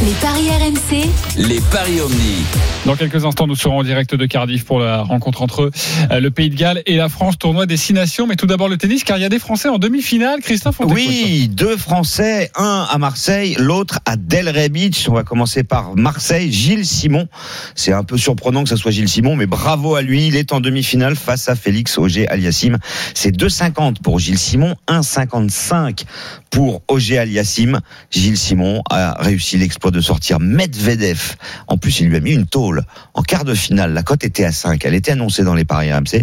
[0.05, 2.45] Les paris RMC, Les paris Omni.
[2.87, 5.71] Dans quelques instants, nous serons en direct de Cardiff pour la rencontre entre
[6.11, 8.27] euh, le Pays de Galles et la France, tournoi Destination.
[8.27, 10.41] Mais tout d'abord le tennis, car il y a des Français en demi-finale.
[10.41, 10.93] Christophe, on.
[10.93, 15.09] Oui, deux Français, un à Marseille, l'autre à Delray Beach.
[15.09, 17.29] On va commencer par Marseille, Gilles Simon.
[17.75, 20.27] C'est un peu surprenant que ce soit Gilles Simon, mais bravo à lui.
[20.27, 22.77] Il est en demi-finale face à Félix Auger Aliassim.
[23.15, 26.05] C'est 2,50 pour Gilles Simon, 1,55
[26.51, 27.81] pour Auger Aliassim.
[28.11, 31.37] Gilles Simon a réussi l'exploit de sortir Medvedev.
[31.67, 32.85] En plus, il lui a mis une tôle.
[33.15, 34.85] En quart de finale, la cote était à 5.
[34.85, 36.23] Elle était annoncée dans les paris RMC.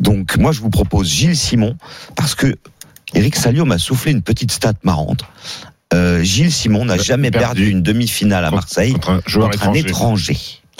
[0.00, 1.76] Donc, moi, je vous propose Gilles Simon
[2.16, 2.56] parce que
[3.14, 5.22] Eric Salio m'a soufflé une petite stat marrante.
[5.94, 7.46] Euh, Gilles Simon n'a jamais perdu.
[7.46, 10.36] perdu une demi-finale à Marseille contre un joueur contre un étranger.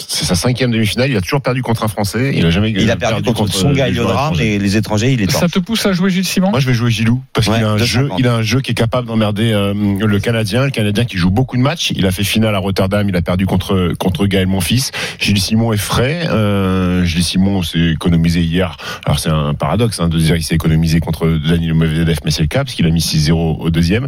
[0.07, 1.09] C'est sa cinquième demi-finale.
[1.11, 2.31] Il a toujours perdu contre un Français.
[2.35, 4.43] Il a jamais Il a perdu contre joueurs Liodra, étrangers.
[4.57, 5.39] mais les étrangers, il est temps.
[5.39, 6.49] Ça te pousse à jouer Gilles Simon?
[6.51, 7.83] Moi, je vais jouer Gilou parce Ouais, qu'il a un 2,50.
[7.85, 11.17] jeu, il a un jeu qui est capable d'emmerder euh, le Canadien, le Canadien qui
[11.17, 11.91] joue beaucoup de matchs.
[11.95, 14.91] Il a fait finale à Rotterdam, il a perdu contre contre Gaël Monfils.
[15.19, 16.27] Gilles Simon est frais.
[16.29, 18.77] Euh, Gilles Simon s'est économisé hier.
[19.05, 22.41] Alors c'est un paradoxe hein, de dire qu'il s'est économisé contre Daniel Medvedev, mais c'est
[22.41, 24.07] le cas parce qu'il a mis 6-0 au deuxième.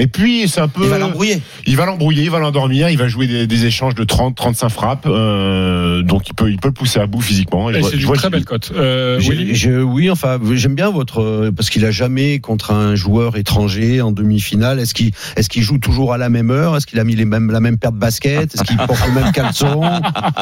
[0.00, 0.82] Et puis c'est un peu.
[0.84, 1.42] Il va l'embrouiller.
[1.66, 4.68] Il va l'embrouiller, il va l'endormir, il va jouer des, des échanges de 30, 35
[4.68, 5.06] frappes.
[5.06, 7.68] Euh, donc il peut, il peut le pousser à bout physiquement.
[7.70, 8.70] Et Et je vois- C'est je une très belle cote.
[8.76, 13.36] Euh, je- oui, enfin, j'aime bien votre euh, parce qu'il a jamais contre un joueur
[13.36, 14.78] étranger en demi-finale.
[14.78, 16.76] Est-ce qu'il est-ce qu'il joue toujours à la même heure?
[16.76, 18.54] Est-ce qu'il a mis les mêmes la même paire de baskets?
[18.54, 19.82] Est-ce qu'il porte le même caleçon?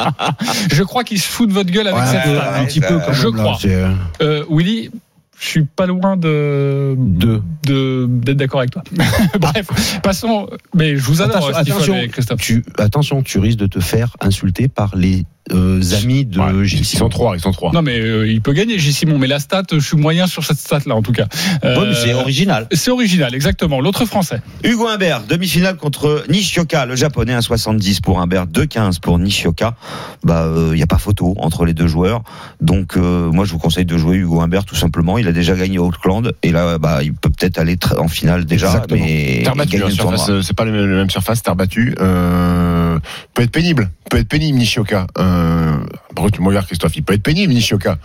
[0.71, 2.65] Je crois qu'il se fout de votre gueule avec Ouais, cette un stat.
[2.65, 3.57] petit peu quand Je même, là, crois.
[3.65, 3.91] euh,
[4.21, 4.89] Euh, Willy,
[5.39, 6.95] je suis pas loin de
[7.65, 8.83] d'être d'accord avec toi.
[9.39, 10.49] Bref, passons.
[10.73, 12.41] Mais je vous adore, Attention, Christophe.
[12.41, 16.85] tu, attention, tu risques de te faire insulter par les euh, amis de Ouais, ils
[16.85, 17.05] Simon.
[17.05, 17.71] sont trois, ils sont trois.
[17.71, 19.17] Non, mais euh, il peut gagner, Gilles Simon.
[19.17, 21.27] Mais la stat, je suis moyen sur cette stat-là, en tout cas.
[21.63, 22.67] Euh, Ouais, c'est original.
[22.71, 23.79] C'est original, exactement.
[23.81, 24.41] L'autre français.
[24.63, 29.75] Hugo Humbert, demi-finale contre Nishioka, le japonais, 1,70 pour Humbert, 2,15 pour Nishioka.
[30.23, 32.23] Bah, il n'y a pas photo entre les deux joueurs.
[32.61, 35.17] Donc, euh, moi, je vous conseille de jouer Hugo Humbert, tout simplement.
[35.17, 36.33] Il a déjà gagné Auckland.
[36.43, 38.67] Et là, bah, il peut peut-être aller en finale déjà.
[38.67, 39.03] Exactement.
[39.05, 41.95] Mais Terre battue, hein, euh, c'est pas la même, la même surface, terre battue.
[41.99, 42.86] Euh,
[43.33, 45.07] peut être pénible, peut être pénible Nishioka.
[45.19, 45.77] Euh,
[46.15, 47.97] pourquoi tu me regardes Christophe Il peut être pénible Nishioka.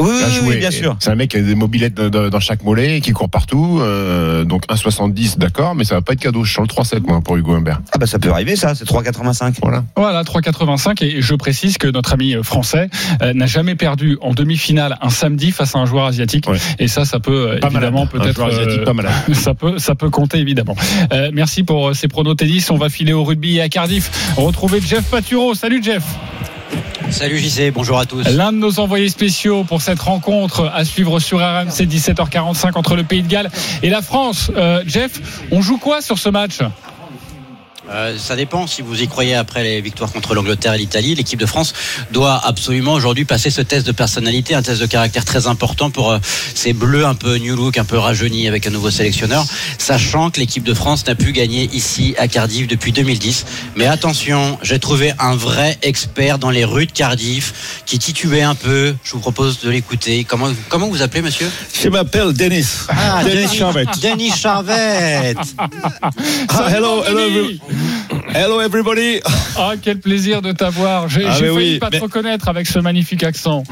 [0.00, 0.10] Oui,
[0.44, 0.96] oui, bien sûr.
[0.98, 3.78] C'est un mec qui a des mobilettes dans chaque mollet, qui court partout.
[3.80, 6.44] Euh, donc 1,70 d'accord, mais ça va pas être cadeau.
[6.44, 7.80] Je sens le 3,7 moi pour Hugo Humbert.
[7.92, 8.74] Ah, bah, ça peut arriver, ça.
[8.74, 9.56] C'est 3,85.
[9.62, 9.84] Voilà.
[9.96, 11.04] Voilà, 3,85.
[11.04, 12.88] Et je précise que notre ami euh, français
[13.22, 16.48] euh, n'a jamais perdu en demi-finale un samedi face à un joueur asiatique.
[16.48, 16.58] Ouais.
[16.78, 18.40] Et ça, ça peut euh, Pas évidemment peut-être.
[18.40, 19.12] euh, pas malade.
[19.34, 20.74] ça peut, ça peut compter évidemment.
[21.12, 22.70] Euh, merci pour euh, ces pronos tennis.
[22.70, 24.10] On va filer au rugby et à Cardiff.
[24.36, 25.54] Retrouver Jeff Paturo.
[25.54, 26.02] Salut Jeff.
[27.10, 28.26] Salut JC, bonjour à tous.
[28.30, 33.04] L'un de nos envoyés spéciaux pour cette rencontre à suivre sur RMC 17h45 entre le
[33.04, 33.50] Pays de Galles
[33.82, 34.50] et la France.
[34.56, 35.20] Euh, Jeff,
[35.50, 36.60] on joue quoi sur ce match?
[37.92, 41.14] Euh, ça dépend si vous y croyez après les victoires contre l'Angleterre et l'Italie.
[41.14, 41.74] L'équipe de France
[42.10, 46.12] doit absolument aujourd'hui passer ce test de personnalité, un test de caractère très important pour
[46.12, 46.18] euh,
[46.54, 49.44] ces bleus un peu new look, un peu rajeunis avec un nouveau sélectionneur,
[49.78, 53.44] sachant que l'équipe de France n'a pu gagner ici à Cardiff depuis 2010.
[53.76, 58.54] Mais attention, j'ai trouvé un vrai expert dans les rues de Cardiff qui titubait un
[58.54, 58.94] peu.
[59.04, 60.24] Je vous propose de l'écouter.
[60.24, 61.50] Comment, comment vous appelez, monsieur?
[61.82, 62.66] Je m'appelle Denis.
[62.88, 63.84] Ah, Denis Charvet.
[64.02, 65.34] Denis Charvet.
[66.48, 67.50] Ah, hello, hello,
[68.34, 69.20] hello everybody.
[69.56, 71.08] Ah, quel plaisir de t'avoir.
[71.08, 73.64] J'ai Ah, failli oui, pas te mais- reconnaître avec ce magnifique accent.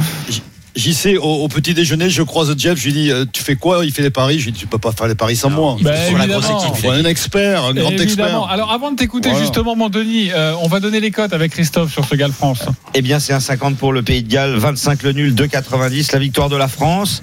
[0.76, 3.56] J'y sais, au, au petit déjeuner, je croise Jeff, je lui dis, euh, tu fais
[3.56, 3.84] quoi?
[3.84, 4.38] Il fait les paris.
[4.38, 5.76] Je lui dis, tu peux pas faire les paris sans moi.
[5.78, 6.72] il Ben, équipe.
[6.74, 8.02] Il faut un expert, un grand Évidemment.
[8.02, 8.42] expert.
[8.50, 9.44] Alors avant de t'écouter Voilà.
[9.44, 12.60] justement mon Denis, euh, on va donner les cotes avec Christophe sur ce Galles France.
[12.94, 16.18] Eh bien, c'est un 50 pour le Pays de Galles, 25 le nul, 2,90 la
[16.18, 17.22] victoire de la France.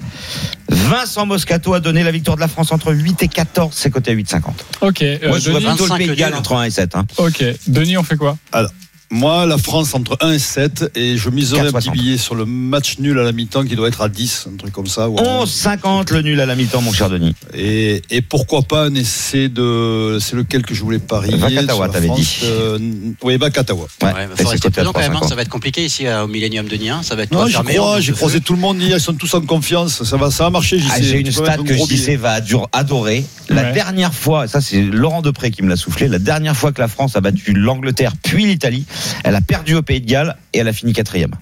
[0.68, 4.10] Vincent Moscato a donné la victoire de la France entre 8 et 14, c'est coté
[4.10, 4.42] à 8,50.
[4.82, 5.70] Ok, euh, Moi, je vois Denis.
[5.70, 6.38] plutôt le 25 Pays de le Galles nul.
[6.38, 6.94] entre 1 et 7.
[6.96, 7.06] Hein.
[7.16, 8.36] Ok, Denis, on fait quoi?
[8.52, 8.70] Alors,
[9.10, 11.92] moi, la France entre 1 et 7, et je miserai un petit 4,60.
[11.92, 14.72] billet sur le match nul à la mi-temps qui doit être à 10, un truc
[14.72, 15.08] comme ça.
[15.08, 15.50] ou à 11.
[15.50, 17.34] 11,50 le nul à la mi-temps, mon cher Denis.
[17.54, 20.18] Et, et pourquoi pas un essai de.
[20.20, 22.40] C'est lequel que je voulais parier la t'avais France, dit.
[22.44, 22.78] euh,
[23.22, 23.86] oui, Vakatawa.
[24.02, 25.28] Ouais, Ouais, bah, faut rester prudent quand même, hein, 3,50.
[25.28, 27.54] ça va être compliqué ici euh, au Millennium de Nien, ça va être Non, j'y
[27.54, 28.44] crois, j'ai croisé fait.
[28.44, 30.02] tout le monde hier, ils sont tous en confiance.
[30.04, 31.02] Ça va, ça va marcher, j'y Ah, sais.
[31.04, 32.38] J'ai une stat que JC va
[32.72, 33.24] adorer.
[33.48, 36.80] La dernière fois, ça c'est Laurent Depré qui me l'a soufflé, la dernière fois que
[36.82, 38.84] la France a battu l'Angleterre puis l'Italie,
[39.24, 41.32] elle a perdu au Pays de Galles et elle a fini quatrième.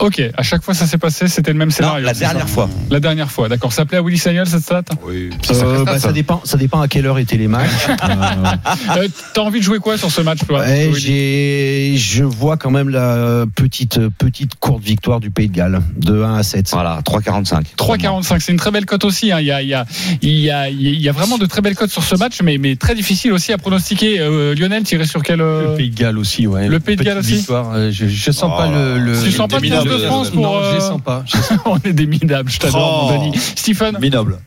[0.00, 2.04] Ok, à chaque fois ça s'est passé, c'était le même Non, scénario.
[2.06, 2.68] la dernière fois.
[2.90, 3.72] La dernière fois, d'accord.
[3.72, 4.82] Ça plaît à Willy Sagnol cette stat?
[5.06, 5.30] Oui.
[5.50, 7.68] Euh, bah, ça dépend, ça dépend à quelle heure étaient les matchs.
[7.88, 7.96] Euh,
[8.96, 11.00] Euh, T'as envie de jouer quoi sur ce match, toi ouais, Willy?
[11.00, 16.22] j'ai, je vois quand même la petite, petite courte victoire du Pays de Galles de
[16.22, 16.70] 1 à 7.
[16.72, 17.62] Voilà, 3,45.
[17.76, 19.30] 3,45, c'est une très belle cote aussi.
[19.32, 19.38] hein.
[19.40, 19.86] Il, y a, il, y a,
[20.22, 22.58] il, y a, il y a vraiment de très belles cotes sur ce match, mais,
[22.58, 24.18] mais très difficile aussi à pronostiquer.
[24.20, 26.68] Euh, Lionel, tiré sur quel euh, Le Pays de Galles aussi, ouais.
[26.68, 27.34] Le Pays de Galles aussi?
[27.36, 28.56] victoire, euh, je, je sens Oh.
[28.56, 29.22] pas le, le.
[29.22, 30.12] Tu sens pas le 15 de minable.
[30.14, 30.42] France pour.
[30.42, 31.24] Non, je euh, les sens pas.
[31.66, 33.12] On est des minables, je t'adore, Oh.
[33.12, 33.38] mon Denis.
[33.38, 34.38] Stephen Minable.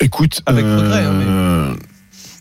[0.00, 1.12] Écoute, Avec euh, regret, hein,
[1.76, 1.76] mais-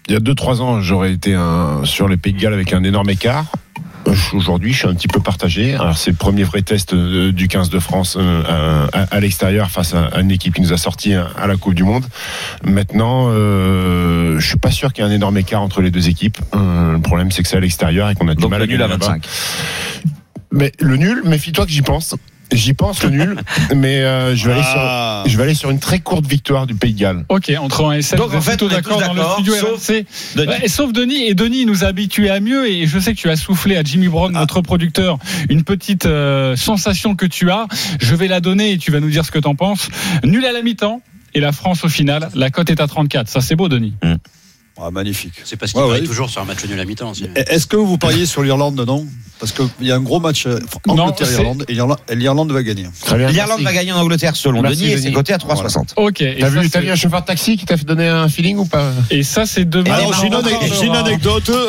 [0.08, 2.84] il y a 2-3 ans, j'aurais été un, sur les Pays de Galles avec un
[2.84, 3.46] énorme écart.
[4.08, 5.76] Euh, Aujourd'hui, je suis un petit peu partagé.
[5.76, 9.70] Alors, c'est le premier vrai test euh, du 15 de France euh, à, à l'extérieur
[9.70, 12.06] face à, une équipe qui nous a sorti à, la Coupe du Monde.
[12.64, 16.08] Maintenant, euh, je suis pas sûr qu'il y ait un énorme écart entre les deux
[16.10, 16.38] équipes.
[16.56, 18.68] Euh, le problème, c'est que c'est à l'extérieur et qu'on a du Donc mal à
[18.68, 19.06] gagner à là-bas.
[19.06, 19.24] 25.
[20.52, 22.16] Mais le nul, méfie-toi que j'y pense.
[22.52, 23.36] J'y pense le nul,
[23.76, 25.22] mais euh, je, vais aller Ah.
[25.24, 27.24] sur, je vais aller sur une très courte victoire du Pays de Galles.
[27.30, 29.22] Ok, entre 1 et 7, Donc, vous en fait, plutôt on est d'accord dans le
[29.36, 30.06] studio sauf RMC.
[30.36, 30.68] Denis.
[30.70, 33.36] Sauf Denis, et Denis nous a habitués à mieux, et je sais que tu as
[33.36, 34.40] soufflé à Jimmy Brown, Ah.
[34.40, 35.20] notre producteur,
[35.50, 37.68] une petite euh, sensation que tu as.
[38.02, 39.88] Je vais la donner et tu vas nous dire ce que t'en penses.
[40.24, 41.02] Nul à la mi-temps.
[41.36, 43.28] Et la France au final, la cote est à 34.
[43.28, 43.94] Ça c'est beau, Denis.
[44.82, 45.34] Ah, magnifique.
[45.44, 46.08] C'est parce qu'il Ouais, parie ouais.
[46.08, 47.26] toujours sur un match nul à mi-temps aussi.
[47.36, 49.06] Est-ce que vous pariez sur l'Irlande, non?
[49.40, 52.88] Parce qu'il y a un gros match euh, Angleterre-Irlande et l'Irlande- va gagner.
[53.30, 55.94] L'Irlande va gagner en Angleterre selon Merci, Denis et c'est coté à 3,60.
[55.96, 56.20] Ok.
[56.22, 58.66] Et T'as vu, vu un chauffeur de taxi qui t'a fait donner un feeling ou
[58.66, 58.92] pas?
[59.10, 59.94] Et ça, c'est demain.
[59.94, 61.50] Alors, j'ai une, anecdote.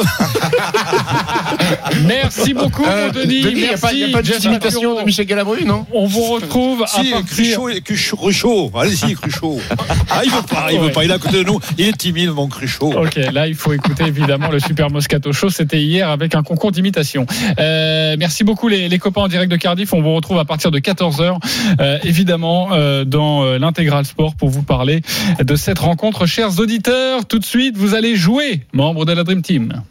[2.06, 3.42] Merci beaucoup, Euh, Denis.
[3.42, 4.22] Denis, il n'y a pas, y a Merci, pas
[4.58, 5.00] de Lapiro.
[5.00, 5.86] de Michel Galabru, non?
[5.92, 7.60] On vous retrouve à Si, partir.
[7.84, 9.58] Cruchot, allez-y, Cruchot.
[10.12, 11.60] Ah, il veut pas, il veut pas, il est à côté de nous.
[11.78, 12.92] Il est timide, mon Cruchot.
[13.00, 15.48] Ok, là il faut écouter évidemment le Super Moscato Show.
[15.48, 17.24] C'était hier avec un concours d'imitation.
[17.58, 19.94] Euh, merci beaucoup les, copains en direct de Cardiff.
[19.94, 21.38] On vous retrouve à partir de 14h,
[21.80, 25.00] euh, évidemment euh, dans euh, l'intégral sport pour vous parler
[25.42, 26.26] de cette rencontre.
[26.26, 29.82] Chers auditeurs, tout de suite vous allez jouer, membre de la Dream Team.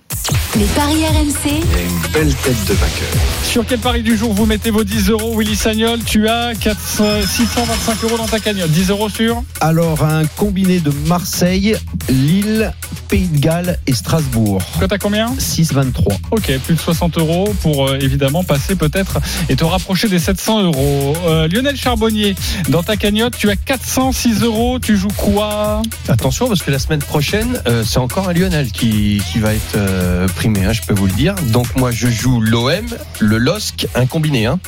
[0.57, 3.07] Les paris RMC, Il y a une belle tête de vainqueur.
[3.43, 6.77] Sur quel pari du jour vous mettez vos 10 euros, Willy Sagnol Tu as 4,
[7.01, 8.69] euh, 625 euros dans ta cagnotte.
[8.71, 11.75] 10 euros sur Alors, un combiné de Marseille,
[12.09, 12.73] Lille,
[13.09, 14.61] Pays de Galles et Strasbourg.
[14.79, 16.17] Cote à combien 6,23.
[16.31, 20.63] Ok, plus de 60 euros pour euh, évidemment passer peut-être et te rapprocher des 700
[20.63, 21.15] euros.
[21.27, 22.35] Euh, Lionel Charbonnier,
[22.69, 24.79] dans ta cagnotte, tu as 406 euros.
[24.79, 25.81] Tu joues quoi?
[26.07, 29.75] Attention parce que la semaine prochaine, euh, c'est encore un Lionel qui, qui va être
[30.09, 31.35] euh, primé, hein, je peux vous le dire.
[31.51, 32.85] Donc moi je joue l'OM,
[33.19, 34.45] le LOSC, un combiné.
[34.47, 34.59] Hein.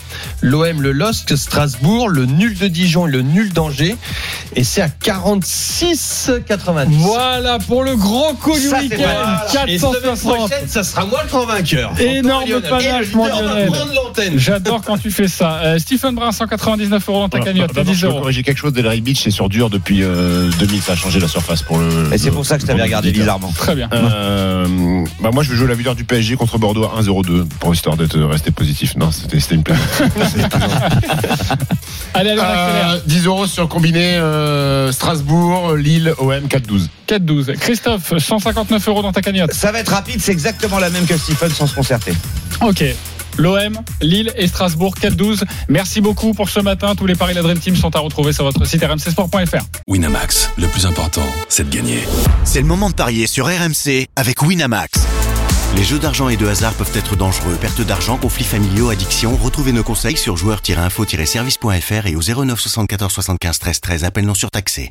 [0.42, 3.96] L'OM, le LOSC, Strasbourg, le nul de Dijon et le nul d'Angers.
[4.56, 6.86] Et c'est à 46,90.
[6.92, 8.98] Voilà pour le gros coup du week-end.
[8.98, 9.70] pas mal.
[9.70, 10.38] Et semaine 460.
[10.38, 11.92] prochaine, ça sera moi le grand vainqueur.
[12.00, 13.28] Énorme panache, Et mon.
[14.36, 15.60] J'adore quand tu fais ça.
[15.64, 17.54] Euh, Stephen Brun, 199 euros dans ta Voilà.
[17.54, 17.74] cagnotte.
[17.74, 18.20] D'abord, 10 je euros.
[18.20, 18.74] corriger quelque chose.
[18.74, 20.82] Delray Beach, c'est sur dur depuis euh, 2000.
[20.82, 22.14] Ça a changé la surface pour le.
[22.14, 23.52] Et c'est pour ça que je t'avais regardé bizarrement.
[23.56, 23.89] Très bien.
[23.94, 24.66] Euh,
[25.22, 27.95] bah moi, je vais jouer la victoire du PSG contre Bordeaux à 1-0-2 pour histoire
[27.95, 28.95] d'être resté positif.
[28.95, 29.80] Non, c'était c'était une plainte.
[32.13, 32.89] Allez, allez, on accélère.
[32.89, 36.88] Euh, 10 euros sur combiné euh, Strasbourg, Lille, OM 4-12.
[37.07, 37.57] 4-12.
[37.57, 39.53] Christophe, 159 euros dans ta cagnotte.
[39.53, 42.13] Ça va être rapide, c'est exactement la même que Stephen sans se concerter.
[42.61, 42.84] Ok.
[43.38, 45.43] L'OM, Lille et Strasbourg 4-12.
[45.69, 46.95] Merci beaucoup pour ce matin.
[46.95, 49.65] Tous les paris de la Dream Team sont à retrouver sur votre site rmcsport.fr.
[49.88, 51.99] Winamax, le plus important, c'est de gagner.
[52.43, 55.01] C'est le moment de parier sur RMC avec Winamax.
[55.75, 57.55] Les jeux d'argent et de hasard peuvent être dangereux.
[57.55, 59.38] Perte d'argent, conflits familiaux, addiction.
[59.38, 64.03] Retrouvez nos conseils sur joueurs-info-service.fr et au 09 74 75 13 13.
[64.03, 64.89] Appel non surtaxé.